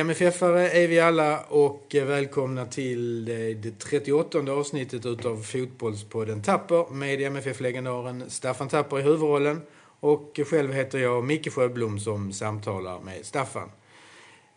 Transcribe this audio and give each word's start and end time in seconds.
MFF-are 0.00 0.68
är 0.68 0.88
vi 0.88 1.00
alla 1.00 1.40
och 1.40 1.96
välkomna 2.06 2.66
till 2.66 3.24
det 3.62 3.78
38 3.78 4.38
avsnittet 4.38 5.06
utav 5.06 5.42
Fotbollspodden 5.42 6.42
Tapper 6.42 6.94
med 6.94 7.20
MFF-legendaren 7.20 8.30
Staffan 8.30 8.68
Tapper 8.68 8.98
i 8.98 9.02
huvudrollen. 9.02 9.62
Och 10.00 10.40
själv 10.46 10.72
heter 10.72 10.98
jag 10.98 11.24
Micke 11.24 11.52
Sjöblom 11.52 12.00
som 12.00 12.32
samtalar 12.32 13.00
med 13.00 13.26
Staffan. 13.26 13.70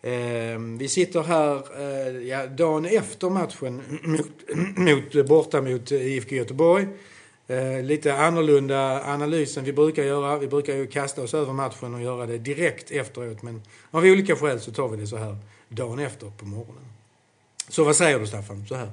Ehm, 0.02 0.78
vi 0.78 0.88
sitter 0.88 1.22
här 1.22 1.62
eh, 1.78 2.28
ja, 2.28 2.46
dagen 2.46 2.84
efter 2.84 3.30
matchen 3.30 3.82
mot, 4.02 4.30
mot, 4.76 5.28
borta 5.28 5.62
mot 5.62 5.92
IFK 5.92 6.34
Göteborg. 6.36 6.86
Eh, 7.48 7.82
lite 7.82 8.14
annorlunda 8.14 9.02
analys 9.04 9.56
än 9.56 9.64
vi 9.64 9.72
brukar 9.72 10.02
göra. 10.02 10.38
Vi 10.38 10.46
brukar 10.46 10.74
ju 10.74 10.86
kasta 10.86 11.22
oss 11.22 11.34
över 11.34 11.52
matchen 11.52 11.94
och 11.94 12.02
göra 12.02 12.26
det 12.26 12.38
direkt 12.38 12.90
efteråt. 12.90 13.42
Men 13.42 13.62
av 13.90 14.04
olika 14.04 14.36
skäl 14.36 14.60
så 14.60 14.72
tar 14.72 14.88
vi 14.88 14.96
det 14.96 15.06
så 15.06 15.16
här 15.16 15.36
dagen 15.68 15.98
efter 15.98 16.30
på 16.30 16.44
morgonen. 16.44 16.84
Så 17.68 17.84
vad 17.84 17.96
säger 17.96 18.18
du 18.18 18.26
Staffan? 18.26 18.66
Så 18.68 18.74
här. 18.74 18.90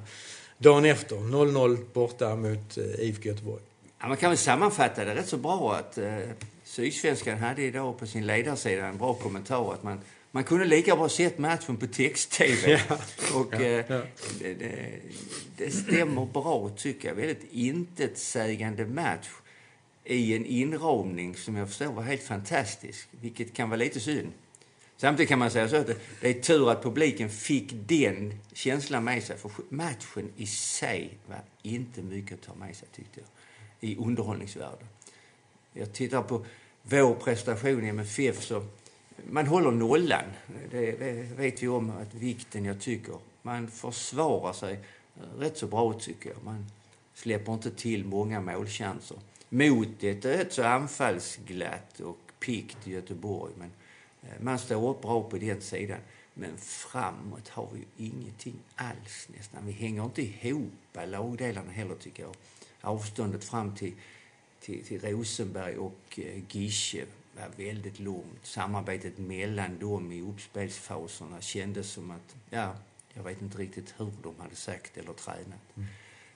Dagen 0.58 0.84
efter, 0.84 1.16
0-0 1.16 1.84
borta 1.92 2.36
mot 2.36 2.78
eh, 2.78 2.84
IFK 2.84 3.28
Göteborg. 3.28 3.62
Ja, 4.00 4.08
man 4.08 4.16
kan 4.16 4.30
väl 4.30 4.38
sammanfatta 4.38 5.04
det 5.04 5.14
rätt 5.14 5.28
så 5.28 5.36
bra 5.36 5.74
att 5.74 5.98
eh, 5.98 6.18
Sydsvenskan 6.64 7.38
hade 7.38 7.62
idag 7.62 7.98
på 7.98 8.06
sin 8.06 8.26
ledarsida 8.26 8.86
en 8.86 8.98
bra 8.98 9.14
kommentar 9.14 9.72
att 9.72 9.82
man 9.82 10.00
man 10.32 10.44
kunde 10.44 10.64
lika 10.64 10.96
bra 10.96 11.08
sett 11.08 11.38
matchen 11.38 11.76
på 11.76 11.86
text-tv. 11.86 12.80
Ja. 12.88 12.98
Och, 13.34 13.54
ja, 13.54 13.60
eh, 13.60 13.84
ja. 13.88 14.02
Det, 14.38 14.54
det, 14.54 15.00
det, 15.56 15.70
stämmer 15.70 16.26
bra, 16.26 16.68
tycker 16.76 17.08
jag. 17.08 17.14
Väldigt 17.14 17.52
intetsägande 17.52 18.86
match 18.86 19.28
i 20.04 20.36
en 20.36 20.46
inramning 20.46 21.36
som 21.36 21.56
jag 21.56 21.68
förstår 21.68 21.92
var 21.92 22.02
helt 22.02 22.22
fantastisk, 22.22 23.08
vilket 23.10 23.54
kan 23.54 23.70
vara 23.70 23.78
lite 23.78 24.00
synd. 24.00 24.32
Samtidigt 24.96 25.28
kan 25.28 25.38
man 25.38 25.50
säga 25.50 25.68
så 25.68 25.76
att 25.76 25.90
det 26.20 26.28
är 26.28 26.42
tur 26.42 26.70
att 26.70 26.82
publiken 26.82 27.30
fick 27.30 27.70
den 27.72 28.38
känslan 28.52 29.04
med 29.04 29.22
sig. 29.22 29.36
För 29.38 29.50
matchen 29.68 30.32
i 30.36 30.46
sig 30.46 31.18
var 31.26 31.40
inte 31.62 32.02
mycket 32.02 32.32
att 32.32 32.46
ta 32.46 32.54
med 32.54 32.76
sig, 32.76 32.88
tyckte 32.92 33.20
jag, 33.20 33.28
i 33.90 33.96
underhållningsvärde. 33.96 34.86
Jag 35.72 35.92
tittar 35.92 36.22
på 36.22 36.46
vår 36.82 37.14
prestation 37.14 37.84
i 37.84 37.88
MFF 37.88 38.42
så 38.42 38.66
man 39.30 39.46
håller 39.46 39.70
nollan. 39.70 40.24
Det, 40.70 40.92
vet 41.36 41.62
vi 41.62 41.68
om, 41.68 41.90
att 41.90 42.14
vikten 42.14 42.64
jag 42.64 42.80
tycker. 42.80 43.14
Man 43.42 43.68
försvarar 43.68 44.52
sig 44.52 44.80
rätt 45.38 45.58
så 45.58 45.66
bra 45.66 45.92
tycker 45.92 46.30
jag. 46.30 46.44
Man 46.44 46.66
släpper 47.14 47.52
inte 47.52 47.70
till 47.70 48.04
många 48.04 48.40
målchanser. 48.40 49.18
Mot 49.48 50.04
ett 50.04 50.24
rätt 50.24 50.52
så 50.52 50.62
anfallsglatt 50.62 52.00
och 52.00 52.18
pikt 52.40 52.86
Göteborg. 52.86 53.52
Men 53.58 53.70
eh, 54.22 54.40
man 54.40 54.58
står 54.58 54.90
upp 54.90 55.02
bra 55.02 55.22
på 55.22 55.38
den 55.38 55.60
sidan. 55.60 55.98
Men 56.34 56.56
framåt 56.56 57.48
har 57.48 57.68
vi 57.72 57.78
ju 57.78 58.06
ingenting 58.06 58.58
alls 58.74 59.28
nästan. 59.36 59.66
Vi 59.66 59.72
hänger 59.72 60.04
inte 60.04 60.22
ihop 60.22 60.72
lagdelarna 61.06 61.70
heller 61.70 61.94
tycker 61.94 62.22
jag. 62.22 62.34
Avståndet 62.80 63.44
fram 63.44 63.74
till, 63.74 63.92
till, 64.60 64.84
till 64.84 65.00
Rosenberg 65.00 65.76
och 65.76 66.18
eh, 66.18 66.42
Gische 66.50 67.06
var 67.36 67.64
väldigt 67.64 68.00
långt. 68.00 68.40
Samarbetet 68.42 69.18
mellan 69.18 69.78
dem 69.78 70.12
i 70.12 70.22
uppspelsfaserna 70.22 71.40
kändes 71.40 71.90
som 71.90 72.10
att, 72.10 72.36
ja, 72.50 72.74
jag 73.14 73.22
vet 73.22 73.42
inte 73.42 73.58
riktigt 73.58 73.94
hur 73.96 74.12
de 74.22 74.34
hade 74.38 74.56
sagt 74.56 74.98
eller 74.98 75.12
tränat. 75.12 75.76
Mm. 75.76 75.88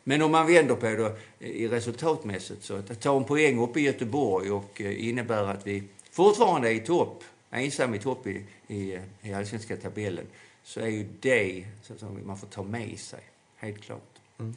Men 0.05 0.23
om 0.23 0.31
man 0.31 0.47
vänder 0.47 0.75
på 0.75 0.87
det 0.87 1.17
i 1.39 1.69
resultatmässigt 1.69 2.65
så 2.65 2.77
att 2.77 3.01
ta 3.01 3.17
en 3.17 3.25
poäng 3.25 3.59
uppe 3.59 3.81
i 3.81 3.83
Göteborg 3.83 4.51
och 4.51 4.81
eh, 4.81 5.09
innebär 5.09 5.43
att 5.43 5.67
vi 5.67 5.83
fortfarande 6.11 6.69
är 6.69 6.75
i 6.75 6.81
topp, 6.81 7.25
ensam 7.51 7.95
i 7.95 7.99
topp 7.99 8.27
i, 8.27 8.45
i, 8.67 9.01
i 9.23 9.33
allsvenska 9.33 9.77
tabellen, 9.77 10.27
så 10.63 10.81
är 10.81 10.89
ju 10.89 11.09
det 11.21 11.67
som 11.97 12.27
man 12.27 12.39
får 12.39 12.47
ta 12.47 12.63
med 12.63 12.99
sig, 12.99 13.21
helt 13.57 13.83
klart. 13.83 14.21
Mm. 14.39 14.55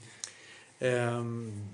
Um 0.80 1.70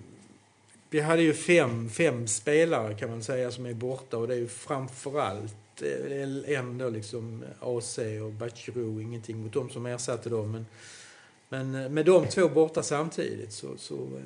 vi 0.90 1.00
hade 1.00 1.22
ju 1.22 1.34
fem, 1.34 1.90
fem 1.90 2.28
spelare 2.28 2.94
kan 2.94 3.10
man 3.10 3.24
säga 3.24 3.52
som 3.52 3.66
är 3.66 3.74
borta 3.74 4.18
och 4.18 4.28
det 4.28 4.34
är 4.34 4.40
ju 4.40 4.48
framförallt 4.48 5.56
ändå 6.48 6.90
liksom 6.90 7.44
AC 7.60 8.00
och 8.24 8.32
Bachirou, 8.32 9.02
ingenting 9.02 9.38
mot 9.38 9.54
dem 9.54 9.70
som 9.70 9.86
ersatte 9.86 10.30
dem. 10.30 10.52
Men, 10.52 10.66
men 11.50 11.84
eh, 11.84 11.90
med 11.90 12.06
de 12.06 12.28
två 12.28 12.50
borta 12.50 12.84
samtidigt 12.84 13.54
så, 13.54 13.78
så 13.78 13.96
eh, 13.96 14.24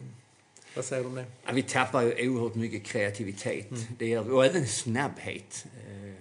vad 0.75 0.85
säger 0.85 1.03
du 1.03 1.09
om 1.09 1.15
det? 1.15 1.25
Ja, 1.45 1.51
vi 1.53 1.63
tappar 1.63 2.01
ju 2.01 2.29
oerhört 2.29 2.55
mycket 2.55 2.83
kreativitet. 2.83 3.71
Mm. 3.71 3.83
Det 3.97 4.07
gör, 4.07 4.31
och 4.31 4.45
även 4.45 4.67
snabbhet. 4.67 5.65
Eh, 5.87 6.13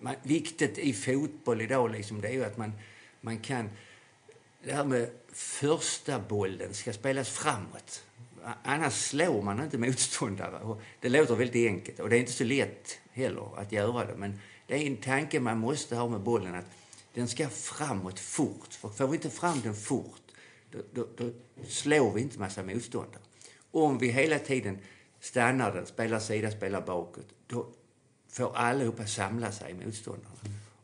man, 0.00 0.14
viktigt 0.22 0.78
i 0.78 0.92
fotboll 0.92 1.60
idag 1.60 1.92
liksom, 1.92 2.20
det 2.20 2.28
är 2.28 2.32
ju 2.32 2.44
att 2.44 2.56
man, 2.56 2.72
man 3.20 3.38
kan... 3.38 3.70
Det 4.64 4.72
här 4.72 4.84
med 4.84 5.10
första 5.32 6.18
bollen 6.18 6.74
ska 6.74 6.92
spelas 6.92 7.28
framåt 7.28 8.02
annars 8.62 8.92
slår 8.92 9.42
man 9.42 9.62
inte 9.62 9.78
motståndare. 9.86 10.58
Och 10.58 10.82
det 11.00 11.08
låter 11.08 11.34
väldigt 11.34 11.66
enkelt 11.66 12.00
och 12.00 12.08
det 12.08 12.16
är 12.16 12.20
inte 12.20 12.32
så 12.32 12.44
lätt 12.44 12.98
heller 13.12 13.58
att 13.58 13.72
göra 13.72 14.04
det. 14.04 14.14
Men 14.16 14.40
det 14.66 14.74
är 14.74 14.86
en 14.86 14.96
tanke 14.96 15.40
man 15.40 15.58
måste 15.58 15.96
ha 15.96 16.08
med 16.08 16.20
bollen 16.20 16.54
att 16.54 16.70
den 17.14 17.28
ska 17.28 17.48
framåt 17.48 18.20
fort. 18.20 18.74
För 18.74 18.88
får 18.88 19.08
vi 19.08 19.16
inte 19.16 19.30
fram 19.30 19.60
den 19.60 19.74
fort, 19.74 20.22
då, 20.70 20.78
då, 20.94 21.06
då 21.16 21.30
slår 21.68 22.12
vi 22.12 22.20
inte 22.20 22.38
massa 22.38 22.62
motståndare. 22.62 23.22
Om 23.70 23.98
vi 23.98 24.08
hela 24.08 24.38
tiden 24.38 24.78
stannar 25.20 25.74
den, 25.74 25.86
spelar 25.86 26.18
sida, 26.18 26.50
spelar 26.50 26.80
bakåt, 26.80 27.26
då 27.46 27.66
får 28.28 28.56
allihopa 28.56 29.06
samla 29.06 29.52
sig 29.52 29.74
motståndarna. 29.74 30.36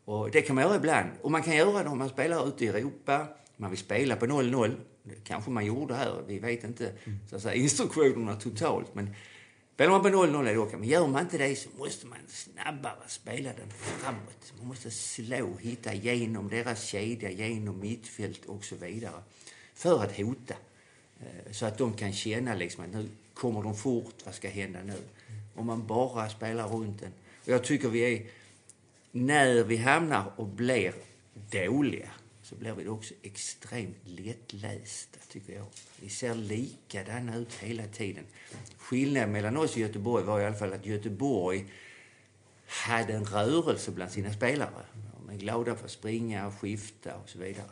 Och 0.04 0.30
det 0.30 0.42
kan 0.42 0.54
man 0.54 0.64
göra 0.64 0.76
ibland. 0.76 1.10
Och 1.22 1.30
man 1.30 1.42
kan 1.42 1.56
göra 1.56 1.82
det 1.82 1.88
om 1.88 1.98
man 1.98 2.08
spelar 2.08 2.48
ute 2.48 2.64
i 2.64 2.68
Europa, 2.68 3.26
man 3.56 3.70
vill 3.70 3.78
spela 3.78 4.16
på 4.16 4.26
0-0 4.26 4.76
kanske 5.24 5.50
man 5.50 5.66
gjorde 5.66 5.94
här. 5.94 6.22
Vi 6.26 6.38
vet 6.38 6.64
inte 6.64 6.92
så 7.30 7.36
att 7.36 7.42
säga, 7.42 7.54
instruktionerna 7.54 8.36
totalt. 8.36 8.94
Men 8.94 9.14
spelar 9.74 9.90
man 9.90 10.02
på 10.02 10.08
0-0 10.08 10.54
då 10.54 10.66
kan 10.66 10.80
men 10.80 10.88
gör 10.88 11.06
man 11.06 11.22
inte 11.22 11.38
det 11.38 11.56
så 11.56 11.68
måste 11.78 12.06
man 12.06 12.18
snabbare 12.28 13.08
spela 13.08 13.50
den 13.52 13.70
framåt. 13.70 14.52
Man 14.58 14.66
måste 14.66 14.90
slå, 14.90 15.56
hitta 15.60 15.94
genom 15.94 16.48
deras 16.48 16.84
kedja, 16.84 17.30
genom 17.30 17.80
mittfält 17.80 18.44
och 18.44 18.64
så 18.64 18.76
vidare. 18.76 19.22
För 19.74 20.04
att 20.04 20.16
hota. 20.16 20.54
Eh, 21.20 21.52
så 21.52 21.66
att 21.66 21.78
de 21.78 21.92
kan 21.94 22.12
känna 22.12 22.54
liksom 22.54 22.84
att 22.84 22.90
nu 22.90 23.08
kommer 23.34 23.62
de 23.62 23.76
fort, 23.76 24.14
vad 24.24 24.34
ska 24.34 24.48
hända 24.48 24.78
nu? 24.84 24.96
Om 25.54 25.66
man 25.66 25.86
bara 25.86 26.28
spelar 26.28 26.68
runt 26.68 27.00
den. 27.00 27.12
Och 27.42 27.48
jag 27.48 27.64
tycker 27.64 27.88
vi 27.88 28.14
är, 28.14 28.26
när 29.12 29.64
vi 29.64 29.76
hamnar 29.76 30.32
och 30.36 30.46
blir 30.46 30.94
dåliga, 31.50 32.10
så 32.48 32.54
blir 32.54 32.72
vi 32.72 32.88
också 32.88 33.14
extremt 33.22 33.96
lättlästa, 34.04 35.18
tycker 35.28 35.52
jag. 35.52 35.66
Vi 36.00 36.08
ser 36.08 36.34
likadana 36.34 37.36
ut 37.36 37.54
hela 37.54 37.86
tiden. 37.86 38.24
Skillnaden 38.78 39.32
mellan 39.32 39.56
oss 39.56 39.72
och 39.72 39.78
Göteborg 39.78 40.24
var 40.24 40.40
i 40.40 40.44
alla 40.44 40.56
fall 40.56 40.72
att 40.72 40.86
Göteborg 40.86 41.66
hade 42.66 43.12
en 43.12 43.24
rörelse 43.24 43.90
bland 43.90 44.10
sina 44.10 44.32
spelare. 44.32 44.86
De 45.18 45.34
är 45.34 45.38
glada 45.38 45.76
för 45.76 45.84
att 45.84 45.90
springa 45.90 46.46
och 46.46 46.54
skifta 46.54 47.16
och 47.16 47.28
så 47.28 47.38
vidare. 47.38 47.70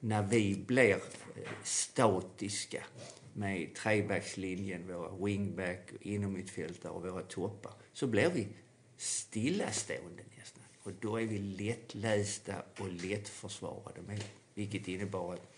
När 0.00 0.22
vi 0.22 0.64
blir 0.66 0.94
eh, 0.94 1.50
statiska 1.62 2.84
med 3.32 3.74
trebackslinjen, 3.74 4.86
våra 4.86 5.24
wingback, 5.24 5.90
inomhutfältare 6.00 6.92
och 6.92 7.02
våra 7.02 7.22
toppar, 7.22 7.72
så 7.92 8.06
blir 8.06 8.30
vi 8.30 8.48
stillastående 8.96 10.22
nästan 10.38 10.57
och 10.88 10.94
då 11.00 11.20
är 11.20 11.26
vi 11.26 11.38
lättlästa 11.38 12.54
och 12.78 12.88
lättförsvarade 12.88 14.02
med. 14.06 14.24
Vilket 14.54 14.88
innebar 14.88 15.34
att 15.34 15.48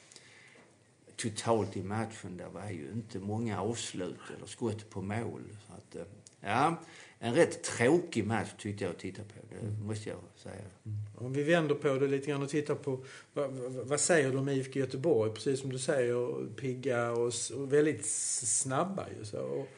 totalt 1.16 1.76
i 1.76 1.82
matchen 1.82 2.36
där 2.36 2.48
var 2.48 2.70
ju 2.70 2.90
inte 2.92 3.18
många 3.18 3.60
avslut 3.60 4.20
eller 4.36 4.46
skott 4.46 4.90
på 4.90 5.02
mål. 5.02 5.42
Så 5.66 5.72
att, 5.74 5.96
eh, 5.96 6.12
ja, 6.40 6.80
en 7.18 7.34
rätt 7.34 7.62
tråkig 7.62 8.26
match 8.26 8.48
tyckte 8.58 8.84
jag 8.84 8.90
att 8.90 8.98
titta 8.98 9.22
på. 9.22 9.46
Det 9.50 9.66
mm. 9.66 9.86
måste 9.86 10.08
jag 10.08 10.18
säga. 10.36 10.54
Mm. 10.54 10.98
Om 11.18 11.32
vi 11.32 11.42
vänder 11.42 11.74
på 11.74 11.88
det 11.88 12.06
lite 12.06 12.30
grann 12.30 12.42
och 12.42 12.48
tittar 12.48 12.74
på 12.74 13.04
vad, 13.32 13.50
vad 13.72 14.00
säger 14.00 14.30
du 14.30 14.38
om 14.38 14.48
IFK 14.48 14.78
Göteborg? 14.78 15.34
Precis 15.34 15.60
som 15.60 15.72
du 15.72 15.78
säger, 15.78 16.46
pigga 16.56 17.12
och, 17.12 17.32
och 17.56 17.72
väldigt 17.72 18.06
snabba 18.06 19.06
ju. 19.18 19.24
Så. 19.24 19.40
Och, 19.40 19.68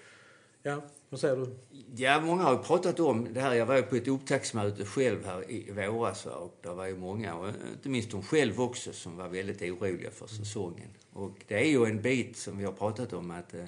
ja, 0.62 0.82
vad 1.09 1.20
säger 1.20 1.37
du? 1.37 1.55
Ja, 1.97 2.20
många 2.20 2.43
har 2.43 2.56
pratat 2.56 3.00
om 3.00 3.29
det 3.35 3.41
här. 3.41 3.55
Jag 3.55 3.67
var 3.67 3.76
ju 3.76 3.82
på 3.82 3.97
ett 3.97 4.09
upptaktsmöte 4.09 4.85
själv 4.85 5.25
här 5.25 5.50
i 5.50 5.70
våras 5.70 6.26
och 6.26 6.59
det 6.62 6.69
var 6.69 6.87
ju 6.87 6.97
många, 6.97 7.35
och 7.35 7.49
inte 7.49 7.88
minst 7.88 8.11
de 8.11 8.23
själv 8.23 8.61
också, 8.61 8.93
som 8.93 9.17
var 9.17 9.29
väldigt 9.29 9.62
oroliga 9.62 10.11
för 10.11 10.26
säsongen. 10.26 10.88
Och 11.12 11.44
det 11.49 11.55
är 11.55 11.69
ju 11.69 11.85
en 11.85 12.03
bit 12.03 12.37
som 12.37 12.59
vi 12.59 12.64
har 12.64 12.73
pratat 12.73 13.12
om 13.12 13.31
att 13.31 13.55
eh, 13.55 13.64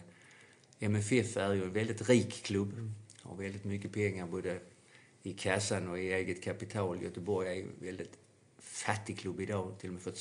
MFF 0.78 1.36
är 1.36 1.54
ju 1.54 1.64
en 1.64 1.72
väldigt 1.72 2.08
rik 2.08 2.42
klubb. 2.42 2.92
Har 3.22 3.36
väldigt 3.36 3.64
mycket 3.64 3.92
pengar 3.92 4.26
både 4.26 4.58
i 5.22 5.32
kassan 5.32 5.88
och 5.88 5.98
i 5.98 6.12
eget 6.12 6.42
kapital. 6.42 7.02
Göteborg 7.02 7.48
är 7.48 7.54
ju 7.54 7.62
en 7.62 7.86
väldigt 7.86 8.18
fattig 8.58 9.18
klubb 9.18 9.40
idag. 9.40 9.74
Till 9.78 9.88
och 9.88 9.94
med 9.94 10.02
fått 10.02 10.18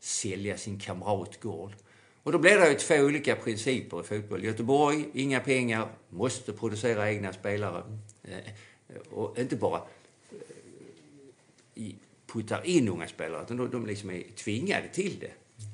sälja 0.00 0.58
sin 0.58 0.80
kamratgård. 0.80 1.72
Och 2.22 2.32
då 2.32 2.38
blir 2.38 2.58
det 2.58 2.68
ju 2.68 2.74
två 2.74 2.94
olika 2.94 3.36
principer 3.36 4.00
i 4.00 4.02
fotboll. 4.02 4.44
Göteborg, 4.44 5.08
inga 5.14 5.40
pengar, 5.40 5.88
måste 6.08 6.52
producera 6.52 7.12
egna 7.12 7.32
spelare. 7.32 7.82
Eh, 8.22 8.96
och 9.10 9.38
inte 9.38 9.56
bara 9.56 9.82
eh, 11.74 11.92
puttar 12.26 12.66
in 12.66 12.88
unga 12.88 13.08
spelare, 13.08 13.42
utan 13.42 13.56
de, 13.56 13.70
de 13.70 13.86
liksom 13.86 14.10
är 14.10 14.22
tvingade 14.36 14.88
till 14.88 15.18
det. 15.18 15.32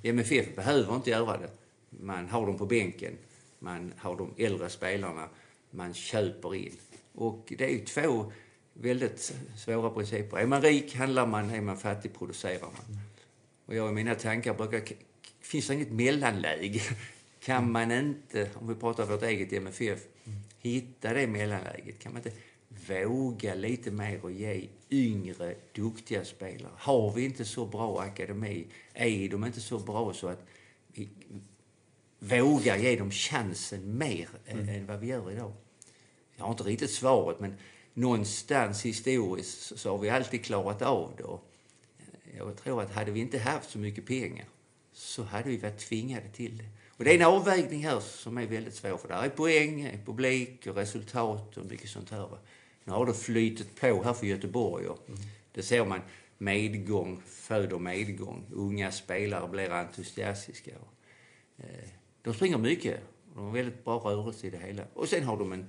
MFF 0.09 0.57
behöver 0.57 0.95
inte 0.95 1.11
göra 1.11 1.39
det. 1.39 1.51
Man 1.91 2.29
har 2.29 2.47
dem 2.47 2.59
på 2.59 2.67
bänken, 2.67 3.13
man 3.59 3.93
har 3.99 4.17
de 4.17 4.35
äldre 4.39 4.69
spelarna, 4.69 5.29
man 5.71 5.95
köper 5.95 6.55
in. 6.55 6.77
Och 7.15 7.53
det 7.59 7.65
är 7.65 7.71
ju 7.71 7.85
två 7.85 8.33
väldigt 8.73 9.35
svåra 9.57 9.91
principer. 9.91 10.37
Är 10.37 10.47
man 10.47 10.63
rik 10.63 10.95
handlar 10.95 11.27
man, 11.27 11.51
är 11.51 11.61
man 11.61 11.77
fattig 11.77 12.15
producerar 12.15 12.61
man. 12.61 12.99
Och 13.67 13.75
jag 13.75 13.91
i 13.91 13.93
mina 13.93 14.15
tankar 14.15 14.55
brukar... 14.55 14.83
Finns 15.45 15.67
det 15.67 15.75
inget 15.75 15.93
mellanläge? 15.93 16.81
Kan 17.41 17.73
man 17.73 17.93
inte, 17.93 18.51
om 18.55 18.69
vi 18.69 18.75
pratar 18.75 19.07
vårt 19.07 19.23
eget 19.23 19.53
MFF, 19.53 20.01
hitta 20.59 21.13
det 21.13 21.27
mellanläget? 21.27 21.99
Kan 21.99 22.13
man 22.13 22.23
inte 22.23 22.39
våga 22.89 23.55
lite 23.55 23.91
mer 23.91 24.25
och 24.25 24.33
ge 24.33 24.69
yngre, 24.91 25.55
duktiga 25.73 26.25
spelare? 26.25 26.73
Har 26.77 27.13
vi 27.13 27.25
inte 27.25 27.45
så 27.45 27.67
bra 27.67 28.01
akademi? 28.01 28.67
Är 28.93 29.29
de 29.29 29.45
inte 29.45 29.61
så 29.61 29.79
bra 29.79 30.13
så 30.13 30.29
att 30.29 30.47
vi 30.93 31.09
vågar 32.19 32.77
ge 32.77 32.97
dem 32.97 33.11
chansen 33.11 33.99
mer 33.99 34.29
mm. 34.47 34.69
än 34.69 34.87
vad 34.87 35.01
vi 35.01 35.07
gör 35.07 35.33
idag? 35.33 35.53
Jag 36.37 36.45
har 36.45 36.51
inte 36.51 36.65
riktigt 36.65 36.91
svaret, 36.91 37.41
men 37.41 37.55
någonstans 37.95 38.85
historiskt 38.85 39.79
så 39.79 39.91
har 39.91 39.99
vi 39.99 40.11
alltid 40.11 40.45
klarat 40.45 40.83
av 40.83 41.13
det. 41.17 41.39
Jag 42.37 42.57
tror 42.57 42.83
att 42.83 42.95
hade 42.95 43.11
vi 43.11 43.21
inte 43.21 43.39
haft 43.39 43.71
så 43.71 43.79
mycket 43.79 44.07
pengar 44.07 44.47
så 44.95 45.23
hade 45.23 45.49
vi 45.49 45.57
varit 45.57 45.79
tvingade 45.79 46.29
till 46.29 46.59
det. 46.59 46.65
Och 46.89 47.05
det 47.05 47.11
är 47.11 47.15
en 47.15 47.27
avvägning 47.27 47.85
här 47.85 48.01
som 48.01 48.39
är 48.39 48.47
väldigt 48.47 48.75
svår, 48.75 48.97
för 48.97 49.09
där 49.09 49.23
är 49.23 49.29
poäng, 49.29 49.99
publik 50.07 50.67
och 50.67 50.77
resultat 50.77 51.57
och 51.57 51.67
mycket 51.67 51.91
sånt 51.91 52.11
här. 52.11 52.29
Nu 52.85 52.93
har 52.93 53.07
det 53.07 53.15
flytit 53.15 53.81
på 53.81 54.03
här 54.03 54.13
för 54.13 54.27
Göteborg 54.27 54.87
och 54.87 55.09
mm. 55.09 55.21
det 55.53 55.63
ser 55.63 55.85
man, 55.85 56.01
medgång 56.39 57.23
föder 57.27 57.79
medgång. 57.79 58.47
Unga 58.53 58.93
spelare 58.93 59.49
blir 59.49 59.71
entusiastiska. 59.71 60.71
Eh, 61.59 61.89
de 62.23 62.35
springer 62.35 62.59
mycket 62.59 63.01
de 63.35 63.45
har 63.45 63.53
väldigt 63.53 63.85
bra 63.85 63.99
rörelse 63.99 64.47
i 64.47 64.51
det 64.51 64.59
hela. 64.59 64.83
Och 64.95 65.09
sen 65.09 65.25
har 65.25 65.37
de 65.37 65.53
en 65.53 65.69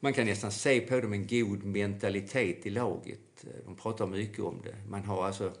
man 0.00 0.12
kan 0.12 0.26
nästan 0.26 0.52
se 0.52 0.80
på 0.80 1.00
dem 1.00 1.12
en 1.12 1.26
god 1.26 1.64
mentalitet 1.64 2.66
i 2.66 2.70
laget. 2.70 3.44
De 3.64 3.76
pratar 3.76 4.06
mycket 4.06 4.40
om 4.40 4.62
det. 4.64 4.74
Man 4.88 5.04
har 5.04 5.26
alltså 5.26 5.52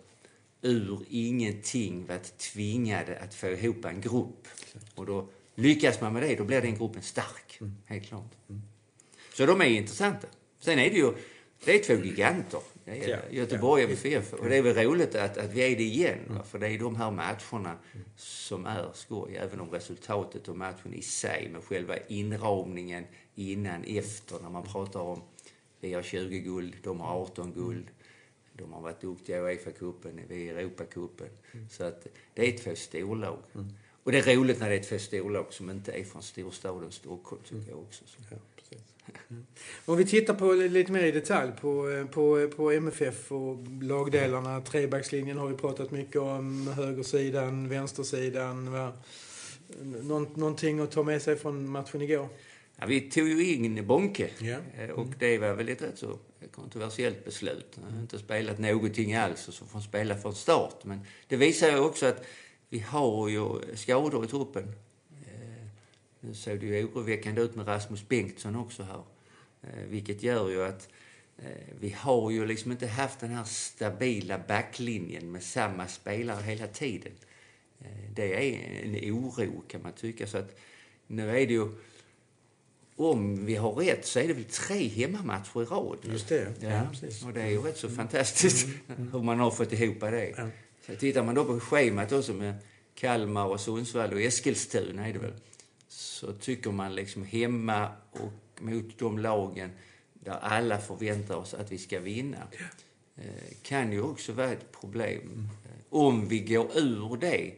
ur 0.66 1.00
ingenting 1.10 2.06
varit 2.06 2.38
tvingade 2.38 3.18
att 3.18 3.34
få 3.34 3.46
ihop 3.46 3.84
en 3.84 4.00
grupp. 4.00 4.48
Och 4.94 5.06
då 5.06 5.28
lyckas 5.54 6.00
man 6.00 6.12
med 6.12 6.22
det, 6.22 6.36
då 6.36 6.44
blir 6.44 6.60
den 6.60 6.74
gruppen 6.74 7.02
stark. 7.02 7.58
Mm. 7.60 7.76
Helt 7.86 8.06
klart. 8.08 8.32
Mm. 8.48 8.62
Så 9.34 9.46
de 9.46 9.60
är 9.60 9.64
intressanta. 9.64 10.26
Sen 10.60 10.78
är 10.78 10.90
det 10.90 10.96
ju, 10.96 11.12
det 11.64 11.74
är 11.74 11.96
två 11.96 12.04
giganter. 12.04 12.60
Det 12.84 13.04
är 13.04 13.08
ja, 13.08 13.18
Göteborg 13.30 13.84
och 13.84 13.90
MFF. 13.90 14.32
Och 14.32 14.48
det 14.48 14.56
är 14.56 14.62
väl 14.62 14.76
roligt 14.76 15.14
att, 15.14 15.38
att 15.38 15.52
vi 15.52 15.72
är 15.72 15.76
det 15.76 15.82
igen. 15.82 16.18
Mm. 16.28 16.42
För 16.42 16.58
det 16.58 16.68
är 16.68 16.78
de 16.78 16.96
här 16.96 17.10
matcherna 17.10 17.78
som 18.16 18.66
är 18.66 18.90
skoj. 18.94 19.36
Även 19.36 19.60
om 19.60 19.70
resultatet 19.70 20.48
och 20.48 20.56
matchen 20.56 20.94
i 20.94 21.02
sig, 21.02 21.48
med 21.52 21.64
själva 21.64 21.94
inramningen 22.08 23.04
innan, 23.34 23.84
efter, 23.84 24.38
när 24.42 24.50
man 24.50 24.62
pratar 24.62 25.00
om 25.00 25.22
vi 25.80 25.94
har 25.94 26.02
20 26.02 26.38
guld, 26.38 26.74
de 26.82 27.00
har 27.00 27.22
18 27.22 27.52
guld. 27.52 27.86
De 28.56 28.72
har 28.72 28.80
varit 28.80 29.00
duktiga 29.00 29.36
i 29.36 29.40
Uefa-cupen, 29.40 30.20
vi 30.28 30.34
i 30.34 30.48
Europacupen. 30.48 31.28
Mm. 31.52 31.68
Så 31.68 31.84
att 31.84 32.06
det 32.34 32.48
är 32.48 32.58
två 32.58 32.74
storlag. 32.74 33.38
Mm. 33.54 33.66
Och 34.02 34.12
det 34.12 34.18
är 34.18 34.36
roligt 34.36 34.60
när 34.60 34.70
det 34.70 34.76
är 34.76 34.82
två 34.82 34.98
storlag 34.98 35.46
som 35.50 35.70
inte 35.70 35.92
är 35.92 36.04
från 36.04 36.22
storstaden 36.22 36.92
Stockholm, 36.92 37.42
tycker 37.42 37.70
jag 37.70 37.78
också. 37.78 38.04
Så. 38.06 38.18
Ja, 38.30 38.36
mm. 39.30 39.46
Om 39.84 39.96
vi 39.96 40.06
tittar 40.06 40.34
på 40.34 40.52
lite 40.52 40.92
mer 40.92 41.02
i 41.02 41.10
detalj 41.10 41.52
på, 41.60 42.06
på, 42.12 42.50
på 42.56 42.70
MFF 42.70 43.32
och 43.32 43.56
lagdelarna. 43.82 44.60
Trebackslinjen 44.60 45.38
har 45.38 45.48
vi 45.48 45.56
pratat 45.56 45.90
mycket 45.90 46.16
om. 46.16 46.68
Högersidan, 46.68 47.68
vänstersidan. 47.68 48.72
Va? 48.72 48.92
någonting 50.34 50.80
att 50.80 50.90
ta 50.90 51.02
med 51.02 51.22
sig 51.22 51.36
från 51.36 51.70
matchen 51.70 52.02
igår? 52.02 52.28
Ja, 52.76 52.86
vi 52.86 53.00
tog 53.00 53.28
ju 53.28 53.54
in 53.54 53.86
Bonke 53.86 54.30
mm. 54.40 54.90
och 54.90 55.06
det 55.18 55.38
var 55.38 55.54
väl 55.54 55.68
ett 55.68 55.82
rätt 55.82 55.98
så 55.98 56.18
kontroversiellt 56.50 57.24
beslut. 57.24 57.78
Han 57.82 57.92
har 57.92 58.00
inte 58.00 58.18
spelat 58.18 58.58
någonting 58.58 59.14
alls 59.14 59.48
och 59.48 59.54
så 59.54 59.64
får 59.64 59.72
han 59.72 59.82
spela 59.82 60.16
från 60.16 60.34
start. 60.34 60.84
Men 60.84 61.00
det 61.28 61.36
visar 61.36 61.70
ju 61.70 61.78
också 61.78 62.06
att 62.06 62.26
vi 62.68 62.78
har 62.78 63.28
ju 63.28 63.76
skador 63.76 64.24
i 64.24 64.28
truppen. 64.28 64.72
Eh, 65.10 65.66
nu 66.20 66.34
såg 66.34 66.60
det 66.60 66.66
ju 66.66 66.84
oroväckande 66.84 67.42
ut 67.42 67.54
med 67.54 67.68
Rasmus 67.68 68.08
Bengtsson 68.08 68.56
också 68.56 68.82
här. 68.82 69.02
Eh, 69.62 69.84
vilket 69.88 70.22
gör 70.22 70.50
ju 70.50 70.62
att 70.62 70.88
vi 71.80 71.90
har 71.90 72.30
ju 72.30 72.46
liksom 72.46 72.72
inte 72.72 72.86
haft 72.86 73.20
den 73.20 73.30
här 73.30 73.44
stabila 73.44 74.38
backlinjen 74.48 75.32
med 75.32 75.42
samma 75.42 75.86
spelare 75.86 76.42
hela 76.42 76.66
tiden. 76.66 77.12
Det 78.14 78.34
är 78.34 78.84
en 78.84 79.14
oro 79.14 79.62
kan 79.68 79.82
man 79.82 79.92
tycka. 79.92 80.26
Så 80.26 80.38
att 80.38 80.56
nu 81.06 81.30
är 81.30 81.46
det 81.46 81.52
ju 81.52 81.68
om 82.96 83.46
vi 83.46 83.54
har 83.54 83.72
rätt 83.72 84.06
så 84.06 84.18
är 84.18 84.28
det 84.28 84.34
väl 84.34 84.44
tre 84.44 84.88
hemmamatcher 84.88 85.62
i 85.62 85.64
rad. 85.64 85.98
Just 86.02 86.28
det. 86.28 86.54
Ja, 86.60 86.68
ja 86.68 86.86
och 87.26 87.32
det 87.32 87.42
är 87.42 87.48
ju 87.48 87.60
rätt 87.60 87.78
så 87.78 87.88
fantastiskt 87.88 88.66
mm. 88.66 88.78
mm. 88.96 89.08
hur 89.12 89.22
man 89.22 89.38
har 89.38 89.50
fått 89.50 89.72
ihop 89.72 90.00
det. 90.00 90.34
Ja. 90.36 90.48
Så 90.86 90.94
tittar 90.94 91.22
man 91.22 91.34
då 91.34 91.44
på 91.44 91.60
schemat 91.60 92.12
också 92.12 92.32
med 92.32 92.54
Kalmar 92.94 93.46
och 93.46 93.60
Sundsvall 93.60 94.12
och 94.12 94.20
Eskilstuna 94.20 95.08
är 95.08 95.12
det 95.12 95.18
väl. 95.18 95.34
Så 95.88 96.32
tycker 96.32 96.70
man 96.70 96.94
liksom 96.94 97.24
hemma 97.24 97.88
och 98.10 98.62
mot 98.62 98.98
de 98.98 99.18
lagen 99.18 99.70
där 100.14 100.38
alla 100.40 100.78
förväntar 100.78 101.36
oss 101.36 101.54
att 101.54 101.72
vi 101.72 101.78
ska 101.78 102.00
vinna. 102.00 102.38
Eh, 103.16 103.24
kan 103.62 103.92
ju 103.92 104.02
också 104.02 104.32
vara 104.32 104.52
ett 104.52 104.72
problem. 104.80 105.20
Mm. 105.22 105.48
Om 105.90 106.28
vi 106.28 106.40
går 106.40 106.78
ur 106.78 107.16
det 107.16 107.52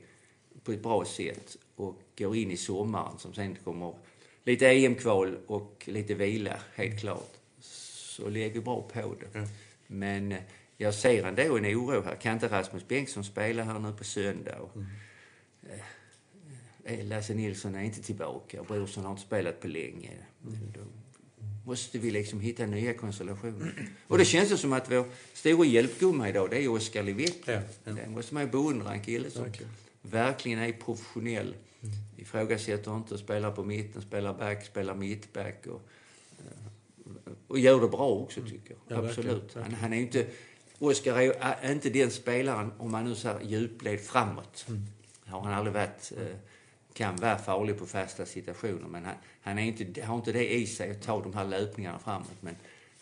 på 0.65 0.73
ett 0.73 0.83
bra 0.83 1.05
sätt 1.05 1.57
och 1.77 2.01
går 2.19 2.37
in 2.37 2.51
i 2.51 2.57
sommaren 2.57 3.19
som 3.19 3.35
sen 3.35 3.57
kommer 3.65 3.95
lite 4.45 4.67
EM-kval 4.67 5.37
och 5.47 5.85
lite 5.87 6.15
vila, 6.15 6.61
helt 6.75 7.01
klart, 7.01 7.33
så 7.61 8.29
ligger 8.29 8.51
vi 8.51 8.61
bra 8.61 8.83
på 8.83 9.15
det. 9.21 9.39
Mm. 9.39 9.49
Men 9.87 10.33
eh, 10.33 10.39
jag 10.77 10.95
ser 10.95 11.25
ändå 11.25 11.57
en 11.57 11.67
oro 11.67 12.03
här. 12.03 12.15
Kan 12.15 12.33
inte 12.33 12.49
Rasmus 12.49 12.89
Bengtsson 12.89 13.25
spela 13.25 13.63
här 13.63 13.79
nu 13.79 13.93
på 13.93 14.05
söndag? 14.05 14.59
Mm. 14.75 14.87
Eh, 16.85 17.07
Lasse 17.07 17.35
Nilsson 17.35 17.75
är 17.75 17.83
inte 17.83 18.03
tillbaka 18.03 18.61
och 18.61 18.67
Brorsson 18.67 19.05
har 19.05 19.11
inte 19.11 19.23
spelat 19.23 19.61
på 19.61 19.69
länge. 19.69 20.11
Mm. 20.47 20.59
Då 20.75 20.81
måste 21.65 21.99
vi 21.99 22.11
liksom 22.11 22.41
hitta 22.41 22.67
nya 22.67 22.95
konstellationer. 22.95 23.73
Mm. 23.79 23.87
Och 24.07 24.19
det 24.19 24.25
känns 24.25 24.53
ju 24.53 24.57
som 24.57 24.73
att 24.73 24.91
vår 24.91 25.05
stora 25.33 25.67
hjälpgumma 25.67 26.29
idag, 26.29 26.51
det 26.51 26.65
är 26.65 26.69
Oskar 26.69 27.03
Livecki. 27.03 27.43
Ja, 27.47 27.61
ja. 27.85 27.93
Det 27.93 28.09
måste 28.09 28.35
man 28.35 28.43
ju 28.43 28.49
beundra, 28.51 28.93
en 28.93 29.03
kille 29.03 29.31
som 29.31 29.53
verkligen 30.03 30.59
är 30.59 30.73
professionell 30.73 31.55
Mm. 31.83 31.95
Ifrågasätter 32.17 32.97
inte, 32.97 33.19
spelar 33.19 33.51
på 33.51 33.65
mitten, 33.65 34.03
spelar 34.03 34.35
back, 34.35 34.67
spelar 34.67 34.95
mittback 34.95 35.67
och, 35.67 35.83
eh, 36.39 37.33
och 37.49 37.59
gör 37.59 37.81
det 37.81 37.89
bra 37.89 38.09
också 38.09 38.41
tycker 38.41 38.75
jag. 38.75 38.99
Ja, 38.99 39.09
Absolut. 39.09 39.55
Han, 39.55 39.75
han, 39.75 39.93
är 39.93 40.01
inte... 40.01 40.27
Oskar 40.79 41.17
är 41.41 41.73
inte 41.73 41.91
den 41.91 42.11
spelaren, 42.11 42.73
om 42.79 42.91
man 42.91 43.05
nu 43.05 43.15
säger 43.15 43.41
djupled 43.41 44.01
framåt. 44.01 44.67
Mm. 44.69 44.87
Har 45.25 45.41
han 45.41 45.53
aldrig 45.53 45.75
varit. 45.75 46.13
Eh, 46.17 46.37
kan 46.99 47.17
vara 47.17 47.39
farlig 47.39 47.79
på 47.79 47.87
fasta 47.87 48.27
situationer 48.27 48.89
men 48.89 49.05
han, 49.05 49.15
han 49.41 49.59
är 49.59 49.63
inte, 49.63 50.03
har 50.03 50.17
inte 50.17 50.33
det 50.33 50.55
i 50.55 50.67
sig 50.67 50.91
att 50.91 51.03
ta 51.03 51.23
de 51.23 51.35
här 51.35 51.45
löpningarna 51.45 51.99
framåt. 51.99 52.37
Men 52.41 52.57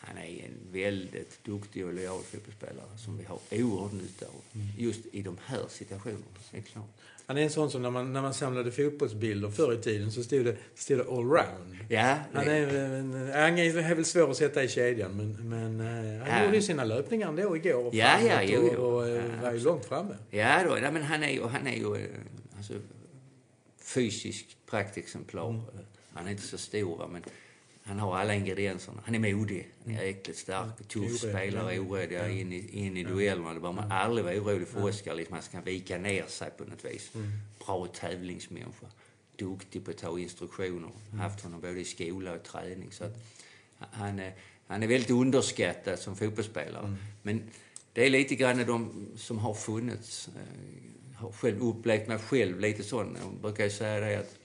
han 0.07 0.19
är 0.19 0.45
en 0.45 0.73
väldigt 0.73 1.45
duktig 1.45 1.87
och 1.87 1.95
lojal 1.95 2.23
fotbollsspelare 2.23 2.99
som 2.99 3.19
vi 3.19 3.25
har 3.25 3.39
oerhört 3.51 3.93
nytta 3.93 4.27
av. 4.27 4.43
Mm. 4.55 4.67
Just 4.79 5.01
i 5.13 5.23
de 5.23 5.37
här 5.45 5.65
situationerna, 5.69 6.25
helt 6.53 6.67
klart. 6.67 6.91
Han 7.27 7.39
är 7.39 7.43
en 7.43 7.51
sån 7.51 7.71
som 7.71 7.83
när 7.83 7.91
man, 7.91 8.13
när 8.13 8.23
man 8.23 8.35
samlade 8.35 8.73
fotbollsbilder 8.73 9.51
förr 9.51 9.73
i 9.73 9.77
tiden 9.77 10.13
så 10.13 10.23
stod 10.23 10.45
det, 10.45 10.57
stod 10.75 10.99
det 10.99 11.05
allround. 11.05 11.77
Ja. 11.89 12.19
Han 12.33 12.49
är, 12.49 12.67
han 13.43 13.59
är 13.59 13.95
väl 13.95 14.05
svår 14.05 14.31
att 14.31 14.37
sätta 14.37 14.65
i 14.65 14.69
kedjan 14.69 15.17
men, 15.17 15.49
men 15.49 15.81
eh, 15.81 16.27
han 16.27 16.39
ja. 16.39 16.45
gjorde 16.45 16.57
ju 16.57 16.63
sina 16.63 16.85
löpningar 16.85 17.29
ändå 17.29 17.57
igår 17.57 17.87
och 17.87 17.95
ja, 17.95 18.21
ja, 18.21 18.43
jo, 18.43 18.71
jo. 18.75 18.81
och, 18.81 19.03
och 19.03 19.09
ja, 19.09 19.23
var 19.43 19.53
ju 19.53 19.61
långt 19.61 19.85
framme. 19.85 20.17
Ja, 20.31 20.65
då, 20.69 20.79
ja, 20.79 20.91
men 20.91 21.03
han 21.03 21.23
är 21.23 21.31
ju, 21.31 21.43
han 21.47 21.67
är 21.67 21.77
ju 21.77 21.97
eh, 21.97 22.11
alltså, 22.57 22.73
fysiskt 23.83 24.57
praktexemplar. 24.71 25.51
Mm. 25.51 25.63
Han 26.13 26.27
är 26.27 26.31
inte 26.31 26.43
så 26.43 26.59
stor 26.59 26.97
va, 26.97 27.09
men 27.13 27.23
han 27.87 27.99
har 27.99 28.17
alla 28.17 28.35
ingredienserna. 28.35 29.03
Han 29.05 29.15
är 29.15 29.35
modig, 29.35 29.69
han 29.85 29.95
är 29.95 30.03
äckligt 30.03 30.39
stark, 30.39 30.89
tuff 30.89 31.19
spelare, 31.19 31.79
orädd 31.79 32.31
in 32.31 32.53
i, 32.53 32.69
in 32.73 32.97
i 32.97 33.05
duellerna. 33.05 33.55
Det 33.55 33.61
behöver 33.61 33.83
man 33.83 33.93
aldrig 33.93 34.25
vara 34.25 34.35
orolig 34.35 34.69
för 34.69 34.85
Oskar. 34.85 35.15
Liksom, 35.15 35.35
han 35.35 35.43
ska 35.43 35.61
vika 35.61 35.99
ner 35.99 36.27
sig 36.27 36.51
på 36.59 36.65
något 36.65 36.85
vis. 36.85 37.15
Mm. 37.15 37.31
Bra 37.67 37.87
tävlingsmänniska. 37.87 38.87
Duktig 39.37 39.85
på 39.85 39.91
att 39.91 39.99
ta 39.99 40.19
instruktioner. 40.19 40.91
Mm. 41.09 41.21
Haft 41.21 41.41
honom 41.41 41.61
både 41.61 41.81
i 41.81 41.85
skola 41.85 42.33
och 42.33 42.43
träning. 42.43 42.93
Så 42.93 43.05
att 43.05 43.17
han, 43.79 44.19
är, 44.19 44.35
han 44.67 44.83
är 44.83 44.87
väldigt 44.87 45.11
underskattad 45.11 45.99
som 45.99 46.17
fotbollsspelare. 46.17 46.87
Mm. 46.87 46.97
Men 47.23 47.43
det 47.93 48.07
är 48.07 48.11
lite 48.11 48.35
grann 48.35 48.67
de 48.67 49.09
som 49.17 49.39
har 49.39 49.55
funnits. 49.55 50.29
Jag 51.13 51.21
har 51.21 51.33
själv 51.33 51.63
upplevt 51.63 52.09
mig 52.09 52.19
själv 52.19 52.61
lite 52.61 52.83
sån. 52.83 53.17
Jag 53.25 53.35
brukar 53.41 53.65
ju 53.65 53.71
säga 53.71 54.01
det 54.01 54.17
att 54.17 54.39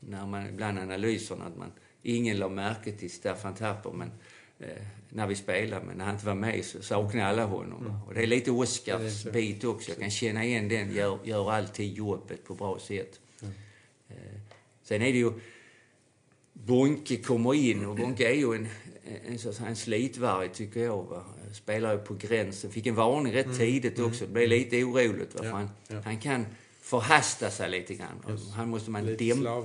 när 0.00 0.26
man 0.26 0.46
ibland 0.46 0.78
analyserna 0.78 1.44
att 1.44 1.56
man 1.56 1.72
ingen 2.02 2.38
la 2.38 2.48
märke 2.48 2.92
till 2.92 3.10
Staffan 3.10 3.54
Tapper, 3.54 3.90
men 3.90 4.10
eh, 4.58 4.82
när 5.08 5.26
vi 5.26 5.34
spelade, 5.34 5.86
men 5.86 5.96
när 5.96 6.04
han 6.04 6.14
inte 6.14 6.26
var 6.26 6.34
med 6.34 6.64
så 6.64 6.82
saknade 6.82 7.26
alla 7.26 7.44
honom. 7.44 7.86
Mm. 7.86 8.02
Och 8.06 8.14
det 8.14 8.22
är 8.22 8.26
lite 8.26 8.50
Oscars 8.50 9.24
bit 9.24 9.64
också. 9.64 9.90
Jag 9.90 9.98
kan 9.98 10.10
känna 10.10 10.44
igen 10.44 10.68
den, 10.68 10.94
gör, 10.94 11.18
gör 11.24 11.52
alltid 11.52 11.92
jobbet 11.92 12.44
på 12.44 12.54
bra 12.54 12.78
sätt. 12.78 13.20
Mm. 13.42 13.54
Eh, 14.08 14.40
sen 14.82 15.02
är 15.02 15.12
det 15.12 15.18
ju, 15.18 15.32
Bonke 16.52 17.16
kommer 17.16 17.54
in 17.54 17.86
och 17.86 17.96
Bonke 17.96 18.28
är 18.28 18.34
ju 18.34 18.54
en, 18.54 18.68
en, 19.04 19.38
en, 19.58 19.66
en 19.66 19.76
slitvarg 19.76 20.48
tycker 20.48 20.80
jag. 20.80 21.02
Va? 21.02 21.24
Spelar 21.52 21.92
ju 21.92 21.98
på 21.98 22.14
gränsen. 22.14 22.70
Fick 22.70 22.86
en 22.86 22.94
varning 22.94 23.32
rätt 23.32 23.46
mm. 23.46 23.58
tidigt 23.58 23.98
mm. 23.98 24.10
också. 24.10 24.26
Det 24.26 24.32
blev 24.32 24.48
lite 24.48 24.84
oroligt. 24.84 25.34
Va? 25.34 25.40
Ja. 25.44 25.50
Han, 25.50 25.70
ja. 25.88 26.00
han 26.04 26.18
kan 26.18 26.46
förhasta 26.80 27.50
sig 27.50 27.70
lite 27.70 27.94
grann. 27.94 28.24
Just. 28.28 28.50
Han 28.50 28.68
måste 28.68 28.90
man 28.90 29.06
dämpa. 29.06 29.64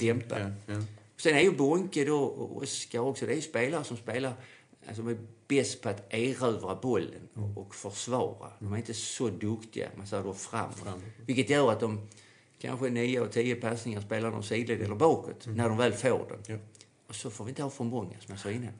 dämpa. 0.00 0.38
Ja. 0.66 0.74
Sen 1.16 1.34
är 1.36 1.40
ju 1.40 1.56
Bonke 1.56 2.04
då, 2.04 2.18
och 2.18 2.62
Oskar 2.62 3.00
också, 3.00 3.26
det 3.26 3.32
är 3.32 3.36
ju 3.36 3.42
spelare 3.42 3.84
som 3.84 3.96
spelar 3.96 4.34
alltså, 4.86 5.02
är 5.02 5.18
bäst 5.48 5.82
på 5.82 5.88
att 5.88 6.14
erövra 6.14 6.74
bollen 6.74 7.28
och, 7.34 7.42
mm. 7.42 7.58
och 7.58 7.74
försvara. 7.74 8.52
De 8.58 8.72
är 8.72 8.76
inte 8.76 8.94
så 8.94 9.28
duktiga, 9.28 9.90
man 9.96 10.06
säger 10.06 10.24
då 10.24 10.34
framåt. 10.34 10.78
Fram. 10.78 11.02
Vilket 11.26 11.50
gör 11.50 11.72
att 11.72 11.80
de 11.80 12.08
kanske 12.58 12.90
nio 12.90 13.20
och 13.20 13.32
tio 13.32 13.54
passningar 13.54 14.00
spelar 14.00 14.30
de 14.30 14.42
sidled 14.42 14.82
eller 14.82 14.94
bakåt 14.94 15.46
mm. 15.46 15.56
när 15.56 15.68
de 15.68 15.78
väl 15.78 15.92
får 15.92 16.26
den. 16.28 16.42
Ja. 16.46 16.56
Och 17.06 17.14
så 17.14 17.30
får 17.30 17.44
vi 17.44 17.48
inte 17.48 17.62
ha 17.62 17.70
för 17.70 17.84
många, 17.84 18.20
som 18.20 18.26
jag 18.28 18.38
sa 18.38 18.50
innan. 18.50 18.72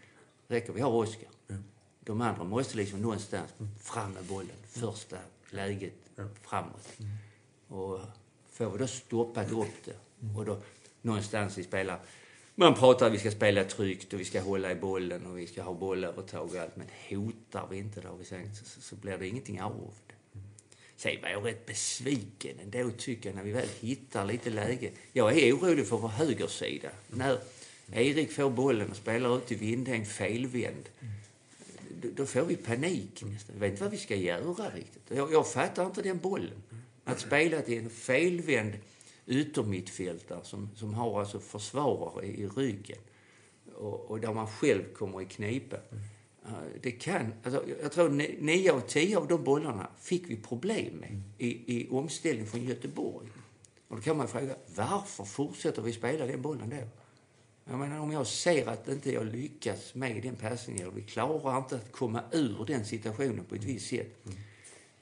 räcker 0.48 0.72
vi 0.72 0.80
har 0.80 0.90
Oskar. 0.90 1.28
Ja. 1.46 1.56
De 2.00 2.20
andra 2.20 2.44
måste 2.44 2.76
liksom 2.76 3.02
någonstans 3.02 3.50
mm. 3.58 3.72
fram 3.78 4.12
med 4.12 4.24
bollen, 4.24 4.56
första 4.66 5.16
läget 5.50 5.94
ja. 6.16 6.28
framåt. 6.42 6.88
Mm. 6.98 7.10
Och 7.68 8.00
får 8.50 8.70
vi 8.70 8.78
då 8.78 8.86
stoppat 8.86 9.52
upp 9.52 9.84
det 9.84 9.96
mm. 10.22 10.36
och 10.36 10.44
då 10.44 10.58
någonstans 11.02 11.58
i 11.58 11.62
spelar 11.62 12.00
man 12.54 12.74
pratar 12.74 13.06
att 13.06 13.12
vi 13.12 13.18
ska 13.18 13.30
spela 13.30 13.64
tryggt 13.64 14.12
och 14.12 14.20
vi 14.20 14.24
ska 14.24 14.40
hålla 14.40 14.72
i 14.72 14.74
bollen 14.74 15.26
och 15.26 15.38
vi 15.38 15.46
ska 15.46 15.62
ha 15.62 15.74
bollövertag 15.74 16.50
och 16.54 16.56
allt. 16.56 16.76
Men 16.76 16.86
hotar 17.08 17.66
vi 17.70 17.78
inte, 17.78 18.00
det 18.00 18.08
har 18.08 18.16
vi 18.16 18.24
sagt, 18.24 18.56
så, 18.56 18.80
så 18.80 18.96
blir 18.96 19.18
det 19.18 19.28
ingenting 19.28 19.62
av 19.62 19.90
det. 20.06 20.40
Sen 20.96 21.22
var 21.22 21.28
jag 21.28 21.46
rätt 21.46 21.66
besviken 21.66 22.56
ändå 22.62 22.90
tycker 22.90 23.28
jag 23.28 23.36
när 23.36 23.42
vi 23.42 23.52
väl 23.52 23.68
hittar 23.80 24.26
lite 24.26 24.50
läge. 24.50 24.90
Jag 25.12 25.38
är 25.38 25.52
orolig 25.52 25.86
för 25.86 25.96
vår 25.96 26.08
högersida. 26.08 26.88
När 27.08 27.38
Erik 27.92 28.32
får 28.32 28.50
bollen 28.50 28.90
och 28.90 28.96
spelar 28.96 29.36
ut 29.36 29.52
i 29.52 29.54
Vindhäng 29.54 30.06
felvänd. 30.06 30.88
Då, 32.02 32.08
då 32.16 32.26
får 32.26 32.42
vi 32.42 32.56
panik 32.56 33.22
nästan. 33.22 33.54
Vi 33.54 33.60
vet 33.60 33.70
inte 33.70 33.82
vad 33.82 33.92
vi 33.92 33.98
ska 33.98 34.16
göra 34.16 34.70
riktigt. 34.74 35.02
Jag, 35.08 35.32
jag 35.32 35.52
fattar 35.52 35.86
inte 35.86 36.02
den 36.02 36.18
bollen. 36.18 36.62
Att 37.04 37.20
spela 37.20 37.60
till 37.60 37.78
en 37.78 37.90
felvänd 37.90 38.72
yttermittfältare 39.26 40.44
som, 40.44 40.70
som 40.74 40.94
har 40.94 41.20
alltså 41.20 41.40
försvarare 41.40 42.26
i, 42.26 42.46
ryggen 42.46 42.98
och, 43.74 44.10
och 44.10 44.20
där 44.20 44.34
man 44.34 44.46
själv 44.46 44.82
kommer 44.94 45.20
i 45.20 45.24
knipa. 45.24 45.76
Mm. 45.76 46.54
det 46.82 46.90
kan, 46.90 47.34
alltså, 47.42 47.64
jag 47.82 47.92
tror 47.92 48.08
nio 48.40 48.72
av 48.72 48.80
tio 48.80 49.18
av 49.18 49.28
de 49.28 49.44
bollarna 49.44 49.90
fick 50.00 50.30
vi 50.30 50.36
problem 50.36 50.94
med 50.94 51.08
mm. 51.08 51.22
i, 51.38 51.48
i 51.48 51.88
omställning 51.90 52.46
från 52.46 52.64
Göteborg. 52.64 53.28
Och 53.88 53.96
då 53.96 54.02
kan 54.02 54.16
man 54.16 54.28
fråga, 54.28 54.56
varför 54.76 55.24
fortsätter 55.24 55.82
vi 55.82 55.92
spela 55.92 56.26
den 56.26 56.42
bollen 56.42 56.70
då? 56.70 56.88
Jag 57.64 57.78
menar, 57.78 57.98
om 57.98 58.12
jag 58.12 58.26
ser 58.26 58.68
att 58.68 58.88
inte 58.88 59.12
jag 59.12 59.26
lyckas 59.26 59.94
med 59.94 60.22
den 60.22 60.36
passningen, 60.36 60.82
eller 60.82 60.92
vi 60.92 61.02
klarar 61.02 61.58
inte 61.58 61.76
att 61.76 61.92
komma 61.92 62.22
ur 62.32 62.64
den 62.66 62.84
situationen 62.84 63.44
på 63.44 63.54
ett 63.54 63.64
visst 63.64 63.88
sätt, 63.88 64.26
mm. 64.26 64.38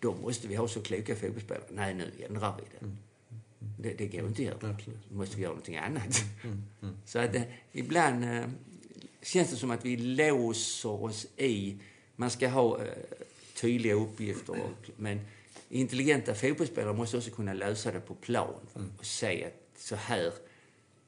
då 0.00 0.14
måste 0.14 0.48
vi 0.48 0.54
ha 0.54 0.68
så 0.68 0.82
kloka 0.82 1.16
fotbollsspelare. 1.16 1.64
Nej, 1.70 1.94
nu 1.94 2.12
ändrar 2.28 2.56
vi 2.56 2.62
det. 2.72 2.84
Mm. 2.84 2.96
Det, 3.82 3.94
det 3.98 4.06
går 4.06 4.26
inte 4.26 4.42
att 4.42 4.62
göra. 4.62 4.76
Då 5.08 5.16
måste 5.16 5.36
vi 5.36 5.42
göra 5.42 5.52
någonting 5.52 5.76
annat. 5.76 6.24
Mm, 6.44 6.62
mm. 6.82 6.96
Så 7.04 7.18
att 7.18 7.34
eh, 7.34 7.42
ibland 7.72 8.24
eh, 8.24 8.44
känns 9.22 9.50
det 9.50 9.56
som 9.56 9.70
att 9.70 9.84
vi 9.84 9.96
låser 9.96 11.02
oss 11.04 11.26
i... 11.36 11.76
Man 12.16 12.30
ska 12.30 12.48
ha 12.48 12.82
eh, 12.82 12.92
tydliga 13.60 13.94
uppgifter, 13.94 14.52
och, 14.52 14.90
men 14.96 15.20
intelligenta 15.68 16.34
fotbollsspelare 16.34 16.94
måste 16.94 17.16
också 17.16 17.30
kunna 17.30 17.52
lösa 17.52 17.92
det 17.92 18.00
på 18.00 18.14
plan 18.14 18.54
mm. 18.76 18.92
och 18.98 19.06
säga 19.06 19.46
att 19.46 19.80
så 19.80 19.96
här 19.96 20.32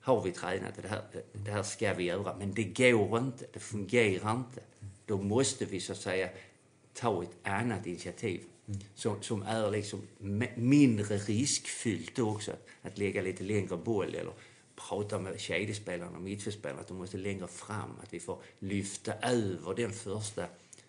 har 0.00 0.22
vi 0.22 0.32
tränat 0.32 0.74
det 0.82 0.88
här, 0.88 1.02
det 1.32 1.50
här 1.50 1.62
ska 1.62 1.94
vi 1.94 2.04
göra. 2.04 2.36
Men 2.38 2.54
det 2.54 2.64
går 2.64 3.18
inte, 3.18 3.46
det 3.52 3.60
fungerar 3.60 4.36
inte. 4.36 4.60
Då 5.06 5.22
måste 5.22 5.64
vi 5.64 5.80
så 5.80 5.92
att 5.92 5.98
säga 5.98 6.28
ta 6.94 7.22
ett 7.22 7.36
annat 7.42 7.86
initiativ 7.86 8.40
som, 8.94 9.22
som 9.22 9.42
är 9.42 9.70
liksom 9.70 10.02
mindre 10.56 11.16
riskfyllt 11.16 12.18
också. 12.18 12.52
Att 12.82 12.98
lägga 12.98 13.22
lite 13.22 13.44
längre 13.44 13.76
boll 13.76 14.14
eller 14.14 14.32
prata 14.88 15.18
med 15.18 15.40
kedjespelarna 15.40 16.16
och 16.16 16.22
mittfältspelarna 16.22 16.80
att 16.80 16.88
de 16.88 16.96
måste 16.96 17.16
längre 17.16 17.46
fram. 17.46 17.90
Att 18.02 18.14
vi 18.14 18.20
får 18.20 18.42
lyfta 18.58 19.12
över 19.12 19.74
den 19.74 19.92
första. 19.92 20.46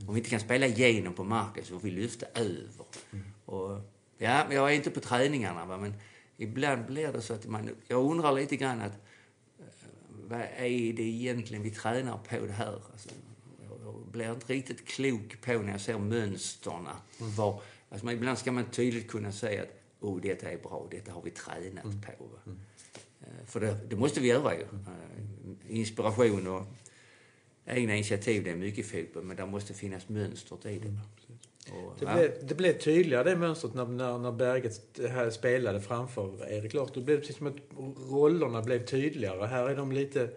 Om 0.08 0.14
vi 0.14 0.20
inte 0.20 0.30
kan 0.30 0.40
spela 0.40 0.66
igenom 0.66 1.14
på 1.14 1.24
marken 1.24 1.66
så 1.66 1.80
får 1.80 1.88
vi 1.88 1.92
lyfta 1.92 2.26
över. 2.26 2.86
Mm. 3.12 3.26
Och, 3.46 3.82
ja, 4.18 4.54
jag 4.54 4.72
är 4.72 4.76
inte 4.76 4.92
på 4.92 5.00
träningarna 5.00 5.66
va, 5.66 5.78
men 5.78 5.94
ibland 6.38 6.86
blir 6.86 7.14
det 7.14 7.22
så 7.22 7.34
att 7.34 7.46
man... 7.48 7.70
Jag 7.88 8.12
undrar 8.12 8.32
lite 8.32 8.56
grann 8.56 8.82
att 8.82 8.94
eh, 9.60 9.66
vad 10.10 10.42
är 10.42 10.94
det 10.94 11.04
egentligen 11.04 11.64
vi 11.64 11.72
tränar 11.72 12.18
på 12.18 12.46
det 12.46 12.54
här? 12.54 12.82
Alltså, 12.92 13.10
blir 14.14 14.34
inte 14.34 14.54
riktigt 14.54 14.88
klok 14.88 15.42
på 15.42 15.52
när 15.52 15.72
jag 15.72 15.82
ser 15.82 15.98
mönstren. 15.98 16.88
Mm. 17.20 17.56
alltså 17.90 18.12
ibland 18.12 18.38
ska 18.38 18.52
man 18.52 18.66
tydligt 18.66 19.08
kunna 19.08 19.32
säga 19.32 19.62
att 19.64 19.70
oh, 20.00 20.22
detta 20.22 20.52
är 20.52 20.58
bra, 20.58 20.88
detta 20.92 21.12
har 21.12 21.22
vi 21.22 21.32
tränat 21.32 21.84
mm. 21.84 22.02
på. 22.02 22.30
Mm. 22.46 22.60
Eh, 23.22 23.46
för 23.46 23.60
det, 23.60 23.80
det, 23.90 23.96
måste 23.96 24.20
vi 24.20 24.28
göra 24.28 24.56
ju. 24.56 24.62
Uh, 24.62 25.78
inspiration 25.80 26.48
och 26.48 26.66
egna 27.66 27.96
initiativ, 27.96 28.44
det 28.44 28.52
är 28.52 28.56
mycket 28.56 28.86
fotboll, 28.86 29.24
men 29.24 29.38
det 29.38 29.46
måste 29.46 29.74
finnas 29.74 30.10
mönster 30.10 30.68
i 30.68 30.80
det. 30.80 30.88
Mm, 30.88 31.00
och, 31.72 31.96
det, 32.00 32.06
blev, 32.06 32.48
det 32.48 32.56
blev 32.56 32.78
tydligare 32.78 33.30
det 33.30 33.36
mönstret 33.36 33.74
när, 33.74 33.86
när, 33.86 34.18
när 34.18 34.32
Berget 34.32 35.00
här 35.10 35.30
spelade 35.30 35.82
framför 35.82 36.52
Erik 36.52 36.74
Larsson. 36.74 36.94
Det 36.96 37.02
blev 37.02 37.20
precis 37.20 37.38
som 37.38 37.48
att 37.48 37.56
rollerna 38.10 38.62
blev 38.62 38.86
tydligare. 38.86 39.46
Här 39.46 39.70
är 39.70 39.76
de 39.76 39.92
lite 39.92 40.30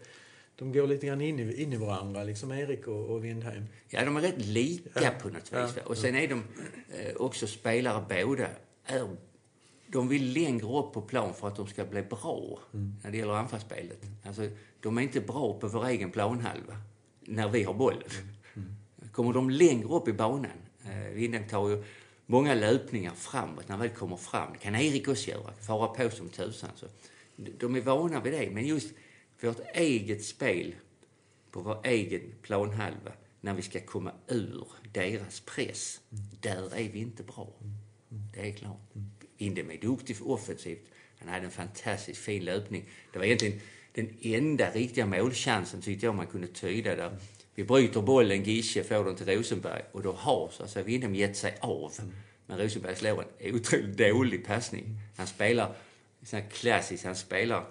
de 0.59 0.73
går 0.73 0.87
lite 0.87 1.07
grann 1.07 1.21
in 1.21 1.39
i, 1.39 1.63
in 1.63 1.73
i 1.73 1.77
varandra, 1.77 2.25
liksom 2.25 2.53
Erik 2.53 2.87
och, 2.87 3.11
och 3.11 3.25
Windheim. 3.25 3.67
Ja, 3.89 4.05
de 4.05 4.17
är 4.17 4.21
rätt 4.21 4.47
lika 4.47 5.03
ja. 5.03 5.11
på 5.23 5.29
något 5.29 5.53
vis. 5.53 5.75
Ja. 5.77 5.83
Och 5.85 5.99
sen 5.99 6.15
är 6.15 6.29
de 6.29 6.43
eh, 6.99 7.17
också 7.17 7.47
spelare 7.47 8.05
båda. 8.09 8.49
Är, 8.85 9.17
de 9.87 10.09
vill 10.09 10.33
längre 10.33 10.79
upp 10.79 10.93
på 10.93 11.03
plan 11.03 11.35
för 11.35 11.49
att 11.49 11.57
de 11.57 11.67
ska 11.67 11.85
bli 11.85 12.03
bra 12.03 12.59
mm. 12.75 12.95
när 13.03 13.11
det 13.11 13.17
gäller 13.19 13.33
anfallsspelet. 13.33 14.03
Alltså, 14.25 14.49
de 14.81 14.99
är 14.99 15.03
inte 15.03 15.21
bra 15.21 15.59
på 15.61 15.69
vår 15.69 15.87
egen 15.87 16.11
planhalva 16.11 16.77
när 17.21 17.49
vi 17.49 17.63
har 17.63 17.75
bollen. 17.75 18.11
Mm. 18.55 18.69
Mm. 18.99 19.13
Kommer 19.13 19.33
de 19.33 19.51
längre 19.51 19.89
upp 19.89 20.09
i 20.09 20.13
banan, 20.13 20.51
eh, 20.85 21.15
Windheim 21.15 21.49
tar 21.49 21.69
ju 21.69 21.85
många 22.27 22.55
löpningar 22.55 23.13
framåt 23.15 23.69
när 23.69 23.77
vi 23.77 23.89
kommer 23.89 24.17
fram. 24.17 24.53
Det 24.53 24.59
kan 24.59 24.75
Erik 24.75 25.09
också 25.09 25.31
göra, 25.31 25.53
fara 25.53 25.89
på 25.89 26.11
som 26.11 26.29
tusan. 26.29 26.71
Så 26.77 26.87
de 27.37 27.77
är 27.77 27.81
vana 27.81 28.21
vid 28.21 28.33
det, 28.33 28.51
men 28.51 28.67
just 28.67 28.95
vårt 29.41 29.61
eget 29.75 30.25
spel 30.25 30.75
på 31.51 31.61
vår 31.61 31.81
egen 31.85 32.35
planhalva 32.43 33.13
när 33.41 33.55
vi 33.55 33.63
ska 33.63 33.81
komma 33.81 34.13
ur 34.29 34.67
deras 34.93 35.41
press. 35.41 36.01
Mm. 36.13 36.25
Där 36.41 36.77
är 36.77 36.89
vi 36.89 36.99
inte 36.99 37.23
bra. 37.23 37.53
Mm. 37.61 37.75
Det 38.35 38.49
är 38.49 38.53
klart. 38.53 38.95
Mm. 38.95 39.11
Indem 39.37 39.71
är 39.71 39.79
duktig 39.79 40.17
offensivt. 40.23 40.85
Han 41.19 41.29
hade 41.29 41.45
en 41.45 41.51
fantastiskt 41.51 42.21
fin 42.21 42.45
löpning. 42.45 42.85
Det 43.13 43.19
var 43.19 43.27
egentligen 43.27 43.61
den 43.93 44.17
enda 44.23 44.71
riktiga 44.71 45.07
målchansen 45.07 45.83
tyckte 45.83 46.07
jag 46.07 46.15
man 46.15 46.27
kunde 46.27 46.47
tyda 46.47 46.97
där. 46.97 47.19
Vi 47.55 47.65
bryter 47.65 48.03
bollen, 48.03 48.43
Gische 48.43 48.85
får 48.85 49.05
den 49.05 49.17
till 49.17 49.27
Rosenberg 49.27 49.83
och 49.93 50.03
då 50.03 50.13
har 50.13 50.51
så 50.53 50.63
alltså, 50.63 50.85
säga 50.85 51.11
gett 51.11 51.37
sig 51.37 51.59
av. 51.61 51.93
Men 52.47 52.59
Rosenberg 52.59 52.97
slår 52.97 53.25
en 53.39 53.55
otroligt 53.55 53.97
dålig 53.97 54.47
passning. 54.47 55.01
Han 55.17 55.27
spelar, 55.27 55.75
sån 56.23 56.49
klassiskt, 56.49 57.05
han 57.05 57.17
spelar 57.17 57.67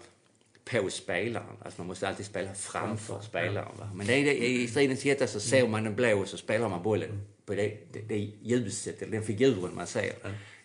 på 0.72 0.90
spelaren. 0.90 1.58
Alltså 1.62 1.82
man 1.82 1.88
måste 1.88 2.08
alltid 2.08 2.26
spela 2.26 2.54
framför 2.54 3.22
spelaren. 3.22 3.78
Va? 3.80 3.90
Men 3.96 4.08
det 4.08 4.14
är 4.14 4.26
det, 4.26 4.48
i 4.48 4.68
stridens 4.68 5.04
hetta 5.04 5.28
så 5.28 5.40
ser 5.40 5.68
man 5.68 5.84
den 5.84 5.96
blå 5.96 6.20
och 6.20 6.28
så 6.28 6.38
spelar 6.38 6.70
man 6.70 6.84
bollen 6.84 7.22
på 7.46 7.56
det, 7.56 7.78
det, 7.92 8.02
det 8.02 8.32
ljuset, 8.42 9.02
eller 9.02 9.12
den 9.12 9.24
figuren 9.24 9.76
man 9.76 9.88
ser. 9.88 10.14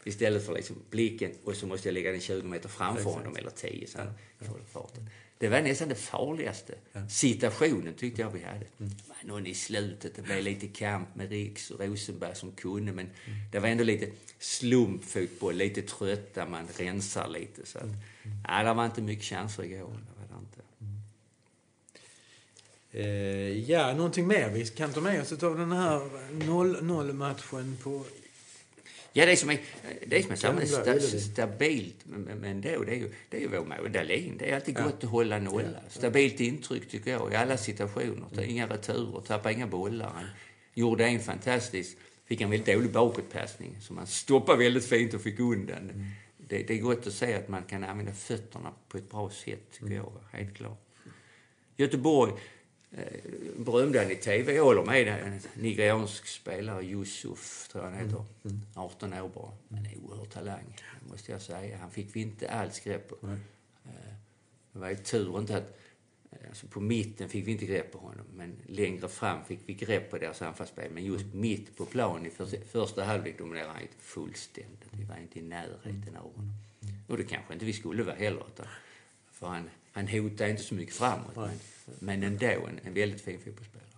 Istället 0.05 0.47
för 0.47 0.55
liksom 0.55 0.77
blicken 0.91 1.33
och 1.45 1.57
så 1.57 1.67
måste 1.67 1.89
jag 1.89 1.95
lägga 1.95 2.11
den 2.11 2.21
20 2.21 2.49
meter 2.49 2.69
framför 2.69 3.11
honom 3.11 3.37
eller 3.37 3.51
10 3.51 3.87
så 3.87 3.99
han 3.99 4.15
får 4.41 4.59
farten. 4.73 5.11
Det 5.41 5.49
var 5.49 5.61
nästan 5.61 5.89
den 5.89 5.97
farligaste 5.97 6.75
situationen 7.09 7.95
tyckte 7.95 8.23
jag 8.23 8.31
vi 8.31 8.43
hade. 8.43 8.67
Mm. 8.81 8.93
Någon 9.25 9.47
i 9.47 9.55
slutet, 9.55 10.17
det 10.17 10.23
blev 10.23 10.43
lite 10.43 10.69
kamp 10.69 11.15
med 11.15 11.29
Riks 11.31 11.71
och 11.71 11.81
Rosenberg 11.81 12.35
som 12.35 12.53
kunde 12.53 12.93
men 12.93 13.07
mm. 13.07 13.39
det 13.53 13.59
var 13.59 13.69
ändå 13.69 13.85
lite 13.85 14.11
slumpfotboll, 14.39 15.55
lite 15.55 15.83
trötta, 15.83 16.47
man 16.47 16.69
rensar 16.77 17.29
lite. 17.29 17.67
Så 17.67 17.79
att, 17.79 17.85
mm. 17.85 17.97
Nej, 18.49 18.65
det 18.65 18.75
var 18.75 18.87
inte 18.87 19.03
mycket 19.03 19.25
chanser 19.25 19.63
igår. 19.63 19.79
Det 19.79 20.21
var 20.21 20.29
det 20.29 20.35
inte. 20.41 20.61
Eh, 22.93 23.71
ja, 23.71 23.95
någonting 23.95 24.27
mer 24.27 24.51
vi 24.51 24.67
kan 24.67 24.93
ta 24.93 25.01
med 25.01 25.21
oss 25.21 25.33
av 25.43 25.59
den 25.59 25.73
här 25.73 26.01
0-0 26.33 27.13
matchen 27.13 27.77
på 27.83 28.05
Ja, 29.13 29.27
det 29.27 29.37
som 29.37 29.51
är, 29.51 29.59
det 30.07 30.23
som 30.23 30.33
är 30.33 30.37
Gamla 30.43 30.67
sta, 30.67 31.01
stabilt, 31.19 31.97
men, 32.05 32.23
men- 32.23 32.61
då, 32.61 32.85
det 32.85 32.93
är 32.93 32.97
ju, 32.97 33.11
det 33.29 33.37
är 33.37 33.41
ju 33.41 33.49
vår 33.49 33.65
mål. 33.65 33.93
Dahlin, 33.93 34.37
det 34.39 34.51
är 34.51 34.55
alltid 34.55 34.77
Ja. 34.79 34.85
gott 34.85 35.05
att 35.05 35.11
hålla 35.11 35.39
nolla. 35.39 35.81
Stabilt 35.89 36.41
intryck 36.41 36.89
tycker 36.89 37.11
jag 37.11 37.33
i 37.33 37.37
alla 37.37 37.57
situationer. 37.57 38.27
Ta 38.35 38.43
Inga 38.43 38.67
returer, 38.67 39.21
tappa 39.21 39.53
inga 39.53 39.67
bollar. 39.67 40.11
Han 40.15 40.25
gjorde 40.75 41.07
en 41.07 41.21
fantastisk, 41.21 41.97
fick 42.27 42.41
en 42.41 42.51
väldigt 42.51 42.75
dålig 42.75 42.91
bakåtpassning 42.93 43.77
som 43.81 43.99
han 43.99 44.07
stoppade 44.07 44.59
väldigt 44.59 44.85
fint 44.87 45.15
och 45.15 45.21
fick 45.21 45.41
undan. 45.41 46.07
Det, 46.49 46.63
det 46.63 46.75
är 46.75 46.79
gott 46.79 47.07
att 47.07 47.13
se 47.13 47.35
att 47.35 47.49
man 47.49 47.63
kan 47.63 47.85
använda 47.85 48.13
fötterna 48.13 48.73
på 48.89 48.99
ett 48.99 49.11
bra 49.11 49.31
sätt, 49.31 49.73
tycker 49.73 49.95
jag. 49.95 50.13
Helt 50.33 50.57
klart. 50.57 50.87
Göteborg 51.77 52.33
berömde 53.57 53.99
han 53.99 54.11
i 54.11 54.17
tv. 54.17 54.59
Håller 54.59 54.85
med. 54.85 55.09
En 55.09 55.41
nigeriansk 55.63 56.27
spelare, 56.27 56.85
Yusuf, 56.85 57.69
tror 57.69 57.85
jag 57.85 57.91
han 57.91 58.01
heter. 58.01 58.25
18 58.75 59.13
år 59.15 59.29
bara. 59.29 59.53
Men 59.69 59.87
en 59.87 60.01
oerhörd 60.05 60.31
talang, 60.31 60.77
måste 61.11 61.33
jag 61.33 61.43
säga. 61.43 61.77
Han 61.79 61.91
fick 61.91 62.17
vi 62.17 62.21
inte 62.21 62.51
alls 62.51 62.81
grepp 62.81 63.09
på. 63.09 63.29
Eh, 63.85 64.15
Det 64.73 64.79
var 64.79 64.91
ju 64.91 64.97
tur 64.97 65.39
inte 65.39 65.57
att... 65.57 65.79
eh, 66.33 66.49
Alltså 66.49 66.67
på 66.67 66.81
mitten 66.81 67.29
fick 67.29 67.47
vi 67.47 67.53
inte 67.53 67.67
grepp 67.67 67.93
på 67.93 67.99
honom, 67.99 68.27
men 68.35 68.57
längre 68.67 69.09
fram 69.09 69.45
fick 69.45 69.59
vi 69.67 69.75
grepp 69.75 70.11
på 70.11 70.19
deras 70.19 70.43
anfallsspel. 70.43 70.91
Men 70.93 71.05
just 71.05 71.35
mitt 71.35 71.77
på 71.77 71.85
plan 71.87 72.27
i 72.27 72.31
första, 72.31 72.57
första 72.73 73.05
halvlek 73.05 73.39
dominerade 73.39 73.73
han 73.73 73.83
fullständigt. 73.99 74.89
Vi 74.91 75.05
var 75.05 75.17
inte 75.17 75.39
i 75.39 75.43
närheten 75.43 76.17
av 76.17 76.23
honom. 76.37 76.53
Och 77.09 77.17
det 77.17 77.25
kanske 77.25 77.53
inte 77.53 77.65
vi 77.65 77.73
skulle 77.73 78.03
vara 78.03 78.15
heller. 78.17 78.45
Utan, 78.55 78.67
för 79.33 79.47
han, 79.47 79.71
han 79.93 80.09
hotar 80.09 80.49
inte 80.49 80.63
så 80.63 80.75
mycket 80.75 80.95
framåt. 80.95 81.37
Men, 81.37 81.59
men 81.99 82.23
ändå 82.23 82.47
en, 82.47 82.81
en 82.85 82.95
väldigt 82.95 83.21
fin 83.21 83.39
fotbollsspelare. 83.39 83.91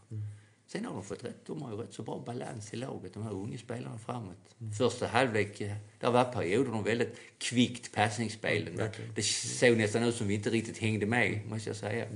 Sen 0.66 0.84
har 0.84 0.94
de 0.94 1.04
fått 1.04 1.24
rätt. 1.24 1.46
De 1.46 1.62
har 1.62 1.70
ju 1.70 1.76
rätt 1.76 1.94
så 1.94 2.02
bra 2.02 2.22
balans 2.26 2.74
i 2.74 2.76
laget, 2.76 3.14
de 3.14 3.22
här 3.22 3.32
unga 3.32 3.58
spelarna 3.58 3.98
framåt. 3.98 4.56
Första 4.78 5.06
halvlek, 5.06 5.58
där 6.00 6.10
var 6.10 6.24
perioder 6.24 6.70
de 6.70 6.84
väldigt 6.84 7.16
kvickt 7.38 7.92
passningsspel. 7.94 8.68
Det, 8.76 8.90
det 9.14 9.22
såg 9.22 9.76
nästan 9.76 10.02
ut 10.02 10.14
som 10.14 10.28
vi 10.28 10.34
inte 10.34 10.50
riktigt 10.50 10.78
hängde 10.78 11.06
med, 11.06 11.40
måste 11.48 11.68
jag 11.68 11.76
säga. 11.76 12.06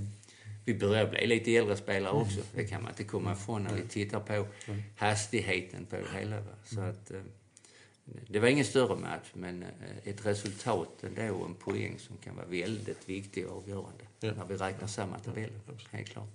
Vi 0.65 0.75
börjar 0.75 1.07
bli 1.11 1.27
lite 1.27 1.57
äldre 1.57 1.77
spelare 1.77 2.13
också. 2.13 2.41
Det 2.55 2.65
kan 2.65 2.83
man 2.83 2.91
inte 2.91 3.05
komma 3.05 3.33
ifrån 3.33 3.63
när 3.63 3.75
vi 3.75 3.89
tittar 3.89 4.21
på 4.21 4.47
hastigheten 4.97 5.87
på 5.87 5.97
det 5.97 6.19
hela. 6.19 6.41
Va? 6.41 6.53
Så 6.65 6.81
att, 6.81 7.11
eh, 7.11 7.21
det 8.29 8.39
var 8.41 8.49
ingen 8.49 8.65
större 8.65 8.97
match, 8.97 9.31
men 9.33 9.63
eh, 9.63 9.69
ett 10.11 10.27
resultat 10.27 11.05
ändå 11.05 11.45
en 11.45 11.55
poäng 11.55 11.99
som 11.99 12.17
kan 12.17 12.37
vara 12.37 12.47
väldigt 12.47 13.09
viktig 13.09 13.47
och 13.47 13.57
avgörande 13.57 14.05
Ja. 14.21 14.33
när 14.37 14.45
vi 14.47 14.55
räknar 14.57 14.89
samman 14.89 15.21
tabellen. 15.21 15.61
Helt 15.91 16.09
klart. 16.09 16.35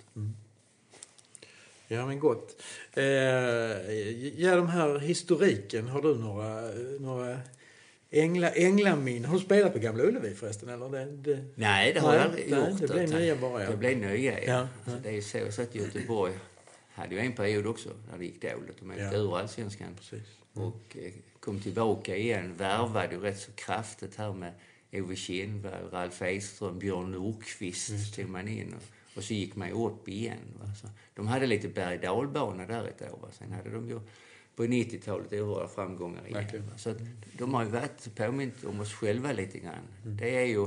Ja, 1.88 2.06
men 2.06 2.20
gott. 2.20 2.62
Eh, 2.94 3.04
ja, 4.42 4.56
de 4.56 4.68
här 4.68 5.00
historiken. 5.00 5.88
Har 5.88 6.01
du 6.01 6.16
några, 6.16 6.62
några 7.00 7.40
ängla, 8.10 8.50
änglamin? 8.51 9.25
Har 9.25 9.34
du 9.36 9.40
spelat 9.46 9.74
på 9.74 9.80
Gamla 9.80 10.04
Ullevi 10.04 10.36
förresten? 10.36 10.70
Eller 10.70 10.90
det, 10.90 11.06
det... 11.06 11.46
Nej, 11.56 11.94
det 11.94 12.00
har 12.00 12.13
jag 12.13 12.24
aldrig 12.24 12.50
gjort. 12.50 12.80
det 12.80 12.88
blev 12.88 13.10
nya 13.10 13.36
bara, 13.36 13.63
ja. 13.63 13.72
Det 13.72 13.78
blev 13.78 13.98
nya, 13.98 14.44
ja. 14.44 14.51
Ja, 14.54 14.68
Alltså, 14.86 15.00
det 15.04 15.18
är 15.18 15.22
så, 15.22 15.51
så 15.51 15.62
att 15.62 15.75
Göteborg 15.75 16.34
hade 16.94 17.16
ju 17.16 17.22
en 17.22 17.34
period 17.34 17.68
också 17.68 17.90
där 18.12 18.18
det 18.18 18.25
gick 18.25 18.42
dåligt. 18.42 18.80
De 18.80 18.90
åkte 18.90 19.01
Ja. 19.04 19.13
ur 19.13 19.38
allsvenskan 19.38 19.88
Precis. 19.96 20.28
och 20.54 20.98
eh, 20.98 21.12
kom 21.41 21.60
tillbaka 21.60 22.15
igen. 22.15 22.53
Värvade 22.57 23.15
ju 23.15 23.21
rätt 23.21 23.39
så 23.39 23.51
kraftigt 23.51 24.15
här 24.15 24.33
med 24.33 24.53
Ove 24.93 25.15
Kinnvall, 25.15 25.89
Ralf 25.91 26.21
Edström, 26.21 26.79
Björn 26.79 27.12
Nordqvist 27.12 28.15
tog 28.15 28.29
man 28.29 28.48
in. 28.48 28.74
Och, 28.74 29.17
och 29.17 29.24
så 29.24 29.33
gick 29.33 29.55
man 29.55 29.71
upp 29.71 30.07
igen. 30.07 30.57
Va? 30.60 30.65
Så 30.81 30.88
de 31.13 31.27
hade 31.27 31.48
lite 31.48 31.67
berg 31.67 31.98
dalbana 31.98 32.65
där 32.65 32.88
ett 32.88 33.01
år. 33.01 33.19
Va? 33.21 33.27
Sen 33.31 33.51
hade 33.51 33.69
de 33.69 33.89
ju 33.89 34.00
på 34.55 34.63
90-talet 34.63 35.33
oerhörda 35.33 35.67
framgångar 35.67 36.27
igen. 36.27 36.33
Verkligen. 36.33 36.67
Va? 36.67 36.77
Så 36.77 36.89
att 36.89 36.98
de 37.38 37.53
har 37.53 37.63
ju 37.63 37.69
varit 37.69 38.15
påmint 38.15 38.63
om 38.63 38.79
oss 38.79 38.94
själva 38.94 39.31
lite 39.31 39.59
grann. 39.59 39.87
Det 40.03 40.35
är 40.35 40.46
ju 40.46 40.63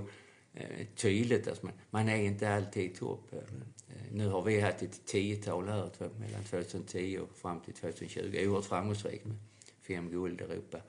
eh, 0.55 0.87
tydligt. 0.97 1.49
Alltså 1.49 1.67
man, 1.67 1.75
man 1.91 2.09
är 2.09 2.17
inte 2.17 2.55
alltid 2.55 2.91
i 2.91 2.95
topp. 2.95 3.33
Eh, 3.33 3.39
Nu 4.13 4.29
har 4.29 4.43
vi 4.43 4.61
haft 4.61 4.83
ett 4.83 5.07
tiotal 5.07 5.69
här 5.69 5.91
mellan 6.19 6.45
2010 6.45 7.19
och 7.23 7.39
fram 7.39 7.61
till 7.61 7.75
2020. 7.75 8.21
Oerhört 8.47 8.65
framgångsrikt 8.65 9.25
med 9.25 9.37
fem 9.87 10.11
guld 10.11 10.41
i 10.41 10.45
Europa. 10.45 10.81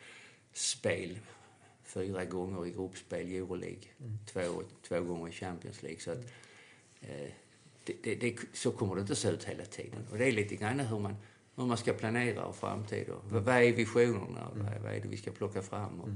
Spel 0.53 1.19
fyra 1.84 2.25
gånger 2.25 2.65
i 2.65 2.71
gruppspel 2.71 3.27
i 3.27 3.38
Euroleague. 3.38 3.88
Två, 4.25 4.63
två 4.88 5.01
gånger 5.01 5.29
i 5.29 5.31
Champions 5.31 5.84
League. 5.84 5.99
Så, 5.99 6.12
att, 6.12 6.25
eh, 7.01 7.31
det, 7.84 7.95
det, 8.03 8.15
det, 8.15 8.36
så 8.53 8.71
kommer 8.71 8.95
det 8.95 9.01
inte 9.01 9.15
se 9.15 9.29
ut 9.29 9.43
hela 9.43 9.65
tiden. 9.65 10.08
Och 10.12 10.17
det 10.17 10.25
är 10.25 10.31
lite 10.31 10.55
grann 10.55 10.79
hur 10.79 10.99
man, 10.99 11.15
hur 11.55 11.65
man 11.65 11.77
ska 11.77 11.93
planera 11.93 12.45
och 12.45 12.55
framtid. 12.55 13.10
Och 13.10 13.31
vad, 13.31 13.43
vad 13.43 13.55
är 13.55 13.73
visionerna? 13.73 14.47
Och 14.47 14.58
vad, 14.58 14.81
vad 14.81 14.93
är 14.93 14.99
det 14.99 15.08
vi 15.08 15.17
ska 15.17 15.31
plocka 15.31 15.62
fram? 15.62 16.01
Och 16.01 16.10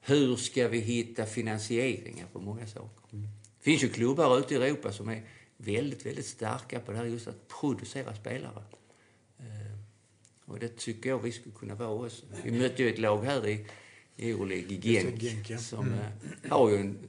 Hur 0.00 0.36
ska 0.36 0.68
vi 0.68 0.78
hitta 0.78 1.26
finansieringar 1.26 2.26
på 2.32 2.40
många 2.40 2.66
saker? 2.66 3.04
Det 3.10 3.64
finns 3.64 3.84
ju 3.84 3.88
klubbar 3.88 4.38
ute 4.38 4.54
i 4.54 4.56
Europa 4.56 4.92
som 4.92 5.08
är 5.08 5.22
väldigt, 5.56 6.06
väldigt 6.06 6.26
starka 6.26 6.80
på 6.80 6.92
det 6.92 6.98
här 6.98 7.04
just 7.04 7.28
att 7.28 7.48
producera 7.60 8.14
spelare. 8.14 8.62
Det 10.60 10.76
tycker 10.76 11.10
jag 11.10 11.18
vi 11.18 11.32
skulle 11.32 11.54
kunna 11.54 11.74
vara 11.74 12.06
också. 12.06 12.26
Vi 12.44 12.50
mötte 12.50 12.82
ju 12.82 12.88
ett 12.88 12.98
lag 12.98 13.24
här 13.24 13.48
i 13.48 13.66
Euroleague, 14.18 14.74
i 14.74 14.80
Genk, 14.80 15.60
som 15.60 15.92
eh, 15.92 16.50
har 16.50 16.70
ju 16.70 16.76
en 16.76 17.08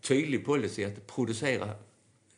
tydlig 0.00 0.44
policy 0.44 0.84
att 0.84 1.06
producera, 1.06 1.70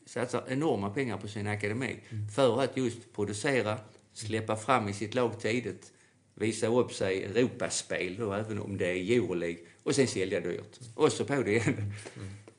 satsar 0.07 0.45
enorma 0.49 0.91
pengar 0.91 1.19
på 1.19 1.29
sin 1.29 1.47
akademi. 1.47 1.97
För 2.35 2.63
att 2.63 2.77
just 2.77 3.13
producera, 3.13 3.79
släppa 4.13 4.57
fram 4.57 4.89
i 4.89 4.93
sitt 4.93 5.15
lag 5.15 5.41
tidigt, 5.41 5.93
visa 6.35 6.67
upp 6.67 6.93
sig 6.93 7.17
i 7.17 7.25
Europaspel 7.25 8.17
då, 8.17 8.33
även 8.33 8.59
om 8.59 8.77
det 8.79 8.87
är 8.87 9.17
Euroleague, 9.17 9.59
och 9.83 9.95
sen 9.95 10.07
sälja 10.07 10.41
dyrt. 10.41 10.81
Och 10.95 11.13
så 11.13 11.25
på 11.25 11.43
det 11.43 11.51
igen. 11.51 11.93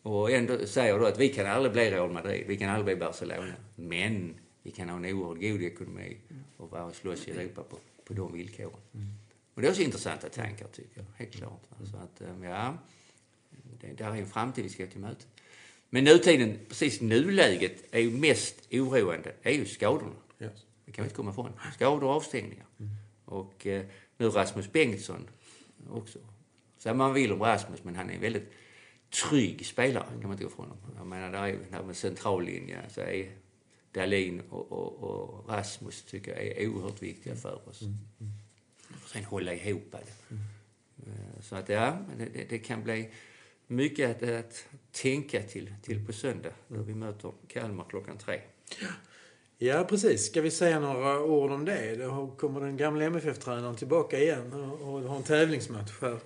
Och 0.02 0.32
ändå 0.32 0.66
säger 0.66 1.00
då 1.00 1.06
att 1.06 1.20
vi 1.20 1.30
kan 1.30 1.46
aldrig 1.46 1.74
bli 1.74 1.92
Real 1.92 2.12
Madrid, 2.12 2.44
vi 2.48 2.58
kan 2.58 2.70
aldrig 2.70 2.98
bli 2.98 3.06
Barcelona, 3.06 3.54
men 3.76 4.36
vi 4.64 4.72
kan 4.72 4.90
ha 4.90 4.98
en 4.98 5.06
oerhört 5.06 5.42
god 5.42 5.62
ekonomi 5.62 6.18
och 6.58 6.72
vara 6.72 6.86
och 6.86 6.96
slåss 6.96 7.28
i 7.28 7.32
Europa 7.32 7.64
på, 7.64 7.78
på 8.04 8.14
de 8.14 8.34
villkoren. 8.34 8.80
Och 9.54 9.62
det 9.62 9.68
är 9.68 9.72
också 9.72 9.82
intressanta 9.82 10.30
tankar 10.30 10.68
tycker 10.68 10.98
jag, 11.02 11.06
helt 11.16 11.36
klart. 11.36 11.62
Alltså 11.80 11.98
att, 11.98 12.22
eh, 12.22 12.44
ja, 12.44 12.78
det, 13.82 13.94
där 13.94 14.12
är 14.12 14.16
en 14.16 14.28
framtid 14.28 14.64
vi 14.64 14.70
ska 14.70 14.88
till 14.88 15.00
möte. 15.00 15.26
Men 15.90 16.04
nutiden, 16.04 16.60
precis 16.70 17.02
nuläget, 17.02 17.84
är 17.92 18.00
ju 18.00 18.12
mest 18.12 18.68
oroande, 18.72 19.34
är 19.42 19.52
ju 19.52 19.66
skadorna. 19.66 20.16
Yes. 20.40 20.66
Det 20.86 20.92
kan 20.92 21.04
vi 21.04 21.08
inte 21.08 21.16
komma 21.16 21.32
ifrån. 21.32 21.52
Skador 21.74 22.04
och 22.04 22.10
avstängningar. 22.10 22.66
Och 23.26 23.68
eh, 23.68 23.86
nu 24.18 24.30
Rasmus 24.30 24.72
Bengtsson 24.72 25.28
också. 25.90 26.20
Så 26.78 26.94
man 26.94 27.14
vill 27.14 27.32
om 27.32 27.40
Rasmus, 27.40 27.84
men 27.84 27.96
han 27.96 28.10
är 28.10 28.14
en 28.14 28.22
väldigt 28.22 28.52
trygg 29.10 29.66
spelare, 29.66 30.06
kan 30.06 30.22
man 30.22 30.32
inte 30.32 30.44
gå 30.44 30.50
ifrån 30.50 30.66
honom. 30.66 30.96
Jag 30.98 31.08
menar, 31.08 31.32
där 31.32 31.44
är 31.44 31.58
där 31.72 31.84
med 31.84 31.96
centrallinjen, 31.96 32.90
så 32.90 33.02
är 33.02 33.32
Dahlin 33.96 34.42
och, 34.50 34.72
och, 34.72 34.94
och 35.04 35.50
Rasmus 35.50 36.04
tycker 36.04 36.32
jag 36.32 36.46
är 36.46 36.68
oerhört 36.68 37.02
viktiga 37.02 37.36
för 37.36 37.70
oss. 37.70 37.82
Och 39.04 39.10
sen 39.10 39.24
hålla 39.24 39.54
ihop 39.54 39.84
det. 39.92 39.98
Eh, 41.08 41.42
Så 41.42 41.56
att 41.56 41.70
ja, 41.70 41.98
det, 42.18 42.50
det, 42.50 42.60
kan 42.60 42.84
bli 42.84 43.10
mycket 43.68 44.24
att, 44.24 44.30
att 44.30 44.68
tänka 44.92 45.42
till, 45.42 45.74
till 45.82 46.06
på 46.06 46.14
söndag, 46.14 46.54
då 46.68 46.82
vi 46.82 46.96
möter 46.96 47.32
Kalmar 47.48 47.86
klockan 47.90 48.18
tre. 48.18 48.42
Ja, 49.58 49.86
precis. 49.90 50.26
Ska 50.26 50.42
vi 50.42 50.52
säga 50.52 50.80
några 50.80 51.24
ord 51.24 51.52
om 51.52 51.66
det? 51.66 51.96
Då 51.96 52.36
kommer 52.38 52.62
den 52.62 52.78
gamla 52.78 53.04
MFF-tränaren 53.06 53.76
tillbaka 53.76 54.20
igen 54.20 54.54
och 54.54 54.82
och 54.82 55.02
har 55.02 55.18
en 55.18 55.24
tävlingsmatch 55.24 55.92
här 56.02 56.20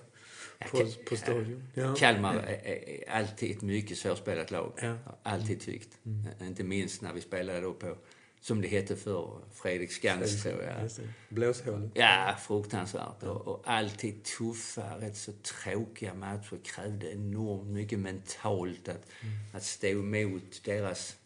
på, 0.70 0.86
på 1.08 1.16
stadion. 1.16 1.62
Ja. 1.74 1.94
Kalmar 1.94 2.36
är, 2.36 3.10
alltid 3.10 3.56
ett 3.56 3.62
mycket 3.62 3.98
svårspelat 3.98 4.50
lag. 4.50 4.72
Ja. 4.82 4.96
Alltid 5.22 5.60
tyckt. 5.60 5.98
Inte 6.40 6.64
minst 6.64 7.02
när 7.02 7.12
vi 7.12 7.20
spelade 7.20 7.60
då 7.60 7.74
på, 7.74 7.96
som 8.40 8.60
det 8.60 8.68
hette 8.68 8.96
för 8.96 9.40
Fredrik 9.54 9.92
Skans, 9.92 10.42
tror 10.42 10.62
jag. 10.62 10.90
Blåshålet. 11.28 11.90
Ja, 11.94 12.36
fruktansvärt. 12.40 13.22
Och, 13.22 13.48
och 13.48 13.62
alltid 13.64 14.24
tuffa, 14.24 14.98
rätt 15.00 15.16
så 15.16 15.32
tråkiga 15.32 16.14
matcher. 16.14 16.58
Krävde 16.64 17.12
enormt 17.12 17.70
mycket 17.70 17.98
mentalt 17.98 18.88
att, 18.88 19.06
att 19.52 19.64
stå 19.64 19.86
emot 19.86 20.62
deras... 20.64 21.16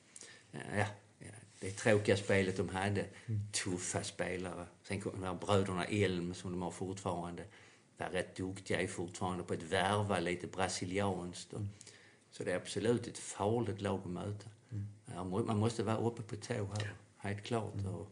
Ja, 0.53 0.87
ja, 1.19 1.27
det 1.61 1.71
tråkiga 1.71 2.17
spelet 2.17 2.57
de 2.57 2.69
hade. 2.69 3.05
Tuffa 3.53 4.03
spelare. 4.03 4.67
Sen 4.83 5.01
kom 5.01 5.13
de 5.13 5.23
här 5.23 5.35
bröderna 5.35 5.85
Elm, 5.85 6.35
som 6.35 6.53
de 6.53 6.63
har 6.63 6.71
fortfarande, 6.71 7.45
var 7.99 8.07
rätt 8.09 8.37
duktiga 8.37 8.81
är 8.81 8.87
fortfarande 8.87 9.45
på 9.45 9.55
att 9.55 9.63
värva 9.63 10.19
lite 10.21 10.47
brasilianskt. 10.47 11.53
Och, 11.53 11.61
så 12.33 12.45
det 12.45 12.53
är 12.53 12.57
absolut 12.57 13.07
ett 13.07 13.19
farligt 13.19 13.81
lag 13.81 14.01
att 14.05 14.11
möta. 14.11 14.49
Ja, 15.15 15.25
må- 15.25 15.45
Man 15.45 15.59
måste 15.59 15.83
vara 15.83 15.97
uppe 15.99 16.23
på 16.23 16.37
tå 16.37 16.55
här, 16.55 16.91
helt 17.19 17.43
klart. 17.45 17.75
Och 17.75 18.11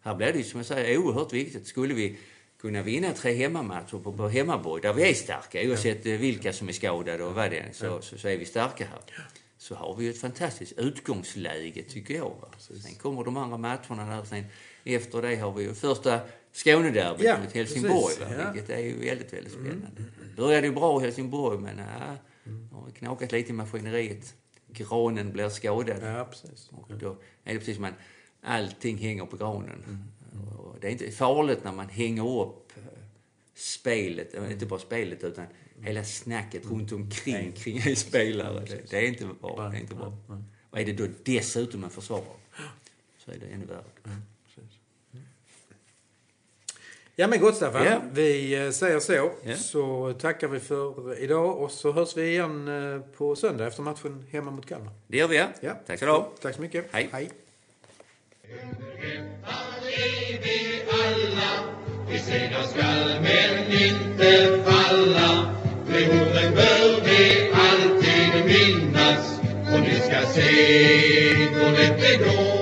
här 0.00 0.14
blir 0.14 0.32
det 0.32 0.38
ju, 0.38 0.44
som 0.44 0.58
jag 0.60 0.66
säger, 0.66 0.98
oerhört 0.98 1.32
viktigt. 1.32 1.66
Skulle 1.66 1.94
vi 1.94 2.18
kunna 2.58 2.82
vinna 2.82 3.12
tre 3.12 3.34
hemmamatcher 3.34 3.98
på, 3.98 4.12
på 4.12 4.28
hemmaborg, 4.28 4.82
där 4.82 4.92
vi 4.92 5.10
är 5.10 5.14
starka, 5.14 5.68
oavsett 5.68 6.06
eh, 6.06 6.12
vilka 6.12 6.52
som 6.52 6.68
är 6.68 6.72
skadade 6.72 7.24
och 7.24 7.34
vad 7.34 7.50
det 7.50 7.58
är, 7.58 7.72
så, 7.72 8.02
så, 8.02 8.18
så 8.18 8.28
är 8.28 8.36
vi 8.36 8.44
starka 8.44 8.84
här. 8.86 9.00
Så 9.58 9.74
har 9.74 9.96
vi 9.96 10.04
ju 10.04 10.10
ett 10.10 10.20
fantastiskt 10.20 10.72
utgångsläge, 10.78 11.82
tycker 11.82 12.14
jag. 12.14 12.30
Va? 12.40 12.48
Sen 12.58 12.94
kommer 12.94 13.24
de 13.24 13.36
andra 13.36 13.56
matcherna 13.58 14.16
där. 14.16 14.24
Sen, 14.24 14.44
efter 14.84 15.22
det 15.22 15.36
har 15.36 15.52
vi 15.52 15.62
ju 15.64 15.74
första 15.74 16.20
Skånederbyt 16.52 17.24
Ja, 17.26 17.38
mot 17.44 17.52
Helsingborg. 17.52 18.14
precis. 18.16 18.20
Ja. 18.20 18.26
Mm. 18.34 18.52
Vilket 18.52 18.70
är 18.70 18.78
ju 18.78 18.98
väldigt, 18.98 19.32
väldigt 19.32 19.52
spännande. 19.52 20.04
Började 20.36 20.66
ju 20.66 20.72
bra 20.72 21.00
i 21.00 21.04
Helsingborg 21.04 21.58
men 21.58 21.78
ja, 21.78 22.16
har 22.72 22.90
knakat 22.90 23.32
lite 23.32 23.50
i 23.50 23.52
maskineriet. 23.52 24.34
Granen 24.72 25.32
blir 25.32 25.48
skadad. 25.48 25.96
Ja, 26.02 26.24
precis. 26.30 26.68
Och 26.72 26.88
då 26.98 27.16
är 27.44 27.52
det 27.52 27.58
precis 27.58 27.76
som 27.76 27.84
att 27.84 27.94
allting 28.42 28.98
hänger 28.98 29.26
på 29.26 29.36
granen. 29.36 30.04
Och 30.58 30.76
det 30.80 30.86
är 30.86 30.90
inte 30.92 31.10
farligt 31.10 31.64
när 31.64 31.72
man 31.72 31.88
hänger 31.88 32.40
upp 32.42 32.72
eh, 32.76 32.82
spelet, 33.54 34.34
eh, 34.34 34.52
inte 34.52 34.66
bara 34.66 34.80
spelet 34.80 35.24
utan 35.24 35.44
hela 35.80 36.04
snacket 36.04 36.66
runt 36.66 36.92
omkring 36.92 37.52
kring 37.52 37.78
en 37.78 37.96
spelare. 38.06 38.64
Det, 38.64 38.90
det 38.90 38.96
är 38.98 39.02
inte 39.08 39.26
bra. 39.40 39.68
Det 39.68 39.76
är 39.76 39.80
inte 39.80 39.94
bra. 39.94 40.18
Och 40.70 40.80
är 40.80 40.84
det 40.84 40.92
då 40.92 41.06
dessutom 41.24 41.84
en 41.84 41.90
försvarare 41.90 42.24
så 43.18 43.30
är 43.30 43.38
det 43.38 43.46
ännu 43.46 43.66
värre. 43.66 43.84
Ja 47.20 47.26
men 47.26 47.40
gott 47.40 47.56
Staffan, 47.56 47.84
Ja. 47.84 48.00
vi 48.12 48.54
eh, 48.64 48.70
säger 48.70 49.00
så. 49.00 49.30
Ja. 49.42 49.56
Så 49.56 50.12
tackar 50.20 50.48
vi 50.48 50.60
för 50.60 51.18
idag 51.18 51.58
och 51.58 51.70
så 51.70 51.92
hörs 51.92 52.16
vi 52.16 52.22
igen 52.30 52.68
eh, 52.94 53.00
på 53.16 53.36
söndag 53.36 53.66
efter 53.66 53.82
matchen 53.82 54.24
hemma 54.30 54.50
mot 54.50 54.66
Kalmar. 54.68 54.92
Det 55.06 55.16
gör 55.16 55.28
vi 55.28 55.36
ja. 55.36 55.46
Ja. 55.60 55.72
Tack 55.86 55.96
ska 55.96 56.06
du. 56.06 56.22
Tack 56.42 56.54
så 56.54 56.60
mycket. 56.62 56.86
Hej. 56.90 57.08
Hej. 57.12 57.30
vi 60.42 60.82
alla 60.88 61.50
Vi 62.10 62.18
segrar 62.18 62.62
skall 62.62 63.20
men 63.22 63.72
inte 63.72 64.62
falla 64.64 65.54
De 65.88 66.04
orden 66.04 66.54
bör 66.54 67.00
vi 67.04 67.50
alltid 67.52 68.44
minnas 68.46 69.40
Och 69.74 69.80
ni 69.80 69.94
ska 69.94 70.26
se 70.26 70.50
hur 71.34 71.70
lätt 71.70 72.00
det 72.00 72.16
går 72.24 72.59